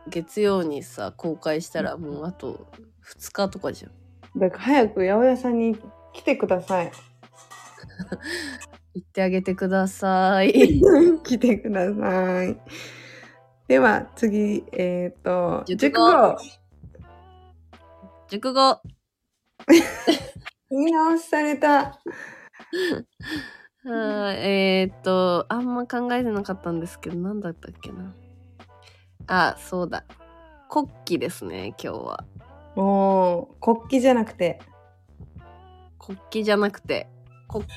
[0.07, 2.67] 月曜にさ、公開したらもうあと
[3.05, 3.91] 2日とかじゃん。
[4.35, 5.77] だから早く八百屋さんに
[6.13, 6.91] 来てください
[8.93, 10.51] 言ってあげてください。
[11.23, 12.59] 来てください
[13.67, 16.37] では次えっ、と熟語語
[18.27, 18.81] 熟語。
[20.69, 21.99] 言い直しされた
[23.83, 28.13] はい、えー、っと、あんま考えてなかったんですけど、なんだったっけな。
[29.27, 30.05] あ、そうだ。
[30.69, 32.25] 国旗ですね、今日は。
[32.75, 34.59] もう国旗じゃなくて。
[35.99, 37.07] 国旗じゃなくて、
[37.47, 37.75] 国旗。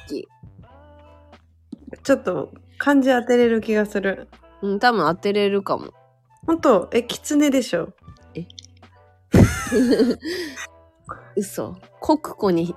[2.03, 4.29] ちょっと漢字当てれる気がする。
[4.63, 5.93] うん、多分当てれるかも。
[6.47, 6.89] 本当？
[6.93, 7.93] え狐でしょ？
[11.37, 11.75] 嘘。
[12.01, 12.75] 国庫に、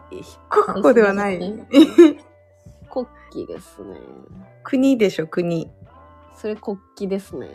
[0.49, 1.39] 国語ではない。
[2.89, 3.99] 国旗ですね。
[4.63, 5.27] 国でしょ？
[5.27, 5.69] 国。
[6.35, 7.47] それ国旗ですね。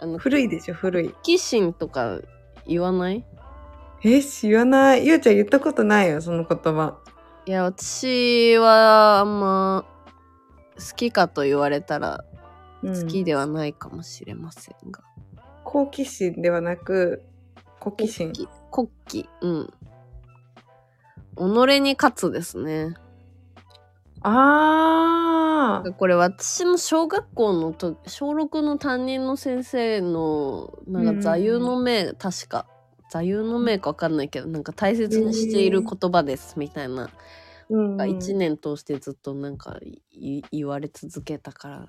[0.00, 0.74] あの、古いでしょ？
[0.74, 1.14] 古い。
[1.22, 2.18] キシンとか
[2.66, 3.24] 言わない？
[4.02, 6.98] え知らないゆうちゃん言ったことないよその言葉
[7.46, 9.84] いや、私はあんま
[10.76, 12.24] 好きかと言われたら
[12.82, 15.02] うん好きではないかもしれませんが。
[15.64, 17.22] 好奇心ではなく
[17.80, 18.52] 好奇心国旗。
[18.70, 18.88] 国
[19.24, 19.30] 旗。
[19.40, 19.70] うん。
[21.36, 22.94] 己に勝つですね。
[24.20, 32.66] あーこれ私の小学校のと小6の担任の先生のなんか座右の銘、確か
[33.10, 37.10] 座右の銘か分かんないけどなんか大切にしている言葉ですみたいな、
[37.70, 37.96] うん。
[37.96, 39.78] 1年通してずっとなんか
[40.10, 41.88] い言われ続けたから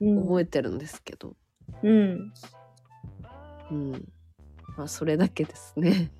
[0.00, 0.22] うん。
[0.22, 1.34] 覚えてるんですけど、
[1.82, 2.32] うん。
[3.70, 4.08] うん、
[4.76, 6.10] まあそれだけですね。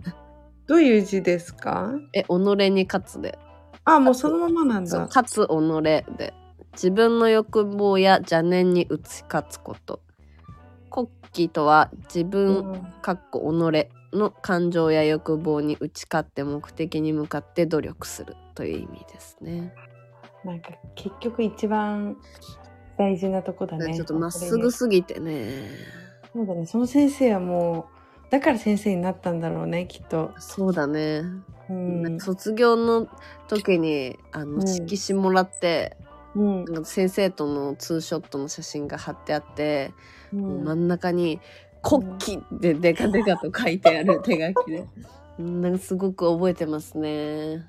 [0.67, 1.93] どういう字ですか？
[2.13, 2.29] え己
[2.71, 3.39] に勝つで。
[3.85, 4.99] あもうそのままなんだ。
[5.07, 5.51] 勝つ己
[6.19, 6.35] で。
[6.75, 10.01] 自分の欲望や邪念に打ち勝つこと。
[10.91, 12.93] 国旗とは自分、うん。
[13.01, 19.75] かっこ己の感情や欲望に打ち勝って目的に向かって努力するという意味ですね。
[20.45, 22.17] なんか結局一番
[22.97, 23.95] 大事なとこだね。
[23.95, 25.69] ちょっとまっすぐすぎてね。
[26.33, 26.67] そうだね。
[26.67, 27.89] その先生はも
[28.27, 31.23] うだから先生になったんだろうねきっと、そうだね。
[31.71, 32.21] うん。
[32.21, 33.09] 卒業の
[33.49, 34.69] 時にあのうん。
[34.69, 35.97] 色紙もらって、
[36.35, 36.65] うん。
[36.67, 39.93] なんか先生とのツーショットの写真が貼ってあって、
[40.33, 40.65] うん。
[40.65, 41.41] 真ん中に
[41.83, 44.87] 「国旗」でデカデカと書いてある手書きで。
[45.39, 47.65] うんなんかすごく覚えてますね。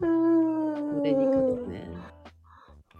[0.00, 1.90] うん俺に勝つね。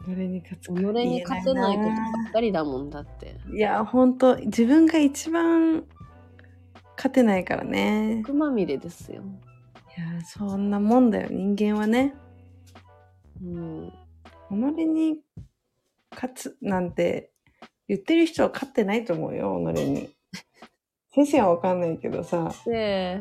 [0.07, 1.95] 己に勝つ己に勝てないことば
[2.29, 3.37] っかりだもんだって。
[3.53, 5.85] いや本当自分が一番
[6.97, 9.23] 勝てないからね毒まみれですよ。
[9.97, 12.15] いやそんなもんだよ人間はね
[13.41, 13.93] うん。
[14.51, 14.55] 己
[14.87, 15.21] に
[16.11, 17.31] 勝つなんて
[17.91, 20.11] 言ってる人は勝ってないと思うよ、己に。
[21.13, 22.55] 先生はわかんないけどさ。
[22.65, 23.21] で、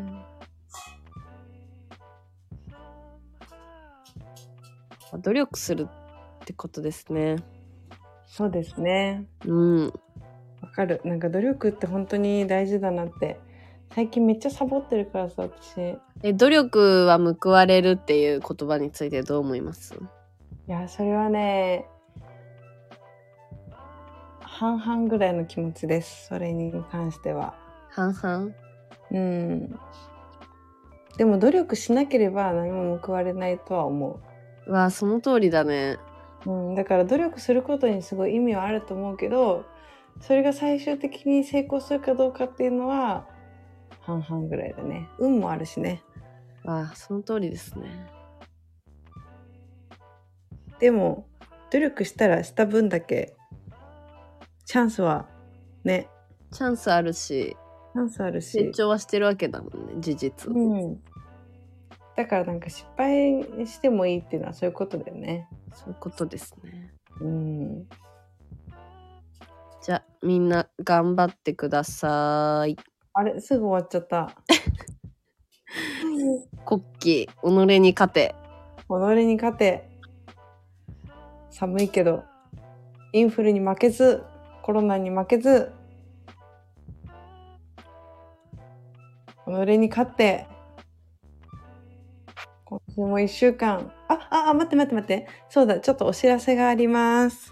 [5.23, 7.37] 努力するってことですね。
[8.27, 9.25] そうですね。
[9.47, 9.85] うん。
[9.87, 9.91] わ
[10.71, 11.01] かる。
[11.03, 13.39] なんか努力って本当に大事だなって。
[13.95, 15.79] 最近めっちゃサボってるからさ、私。
[15.79, 19.99] いえ、努力は報われるっていう言葉についてどう思います？
[20.67, 21.87] や、それはね、
[24.59, 26.27] 半々ぐらいの気持ちです。
[26.27, 27.53] それに関しては。
[27.91, 28.51] 半々？
[29.09, 29.79] うん。
[31.15, 34.19] でも努力しなければ何も報われないとは思
[34.67, 35.97] うわ、その通りだね。
[36.45, 36.51] う。
[36.51, 36.75] うん。
[36.75, 39.63] だから努力することにすごい意味はあると思うけど、
[40.19, 43.29] それが最終的に成功するかどうかっていうのは
[44.01, 45.07] 半々ぐらいだね。
[45.19, 46.03] 運もあるしね。
[46.65, 48.11] わあ、その通りですね。
[50.79, 51.29] でも
[51.71, 53.37] 努力したらした分だけ
[54.69, 55.25] チャンスは
[55.83, 56.07] ね
[56.53, 57.57] チャンスあるし、
[57.93, 60.51] チャンスある成し、長はしてるわけだもんね、事実。
[60.51, 60.99] うん、
[62.15, 65.47] だからなんか失敗してもいいっていうのはそういうことだよね。
[65.73, 66.93] そういうことですね。
[67.19, 67.89] うん、
[69.81, 72.77] じゃあ、みんな頑張ってください。
[73.13, 74.35] あれすぐ終わっちゃった。
[76.67, 78.35] 国旗、己に勝て。
[78.87, 78.91] 己
[79.25, 79.89] に勝て
[81.49, 82.23] 寒いけど
[83.13, 84.23] インフルに負けず
[84.69, 85.71] コロナに負けず
[89.47, 89.49] 己
[89.79, 90.45] に勝って
[92.65, 93.91] 今週も1週間。
[94.07, 95.27] あああ待って待って待って。
[95.49, 97.51] そうだちょっとお知らせがあります。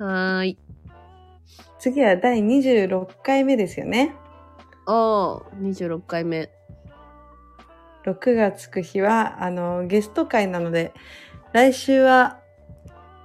[0.00, 0.58] はーい。
[1.78, 4.16] 次は第26回目ですよね。
[4.88, 6.50] おー、26回目。
[8.04, 10.94] 6がつく日はあのゲスト会なので
[11.52, 12.40] 来週は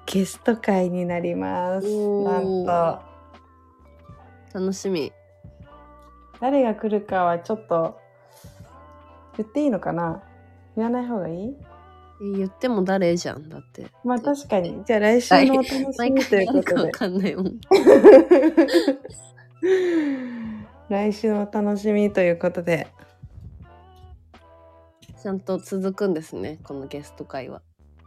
[0.06, 1.88] ゲスト会になります。
[1.88, 3.05] なんと
[4.56, 5.12] 楽しみ。
[6.40, 8.00] 誰が来るかはちょっと
[9.36, 10.24] 言っていいのかな？
[10.78, 11.56] 言わない方がいい？
[12.22, 13.88] え言っても誰じゃんだって。
[14.06, 17.60] まあ確かにじゃあ来週のお楽し毎みということでかんないもん。
[20.88, 22.88] 来週のお楽しみということで
[25.22, 27.62] ちゃんと続くんですね、このゲスト会は。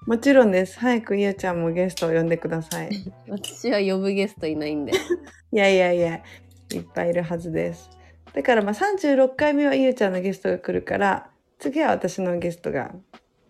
[0.06, 2.90] もちろんです早くゆうちゃんもゲストを呼んでください
[3.28, 4.92] 私は呼ぶゲストいないんで。
[5.52, 6.22] いやいやいや
[6.74, 7.90] いっぱいいるはずです
[8.34, 12.94] だからまあ36回目はゆうちゃんのゲストが来るから次は私のゲストが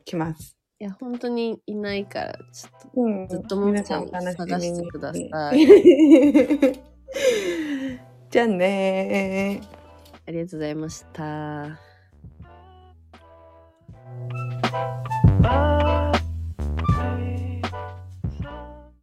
[0.05, 5.59] 来ますいや、本当にいないから、ちょっとうんずっとももちゃんを探してください。
[8.31, 9.79] じゃあねー。
[10.29, 11.81] ありがとうございました。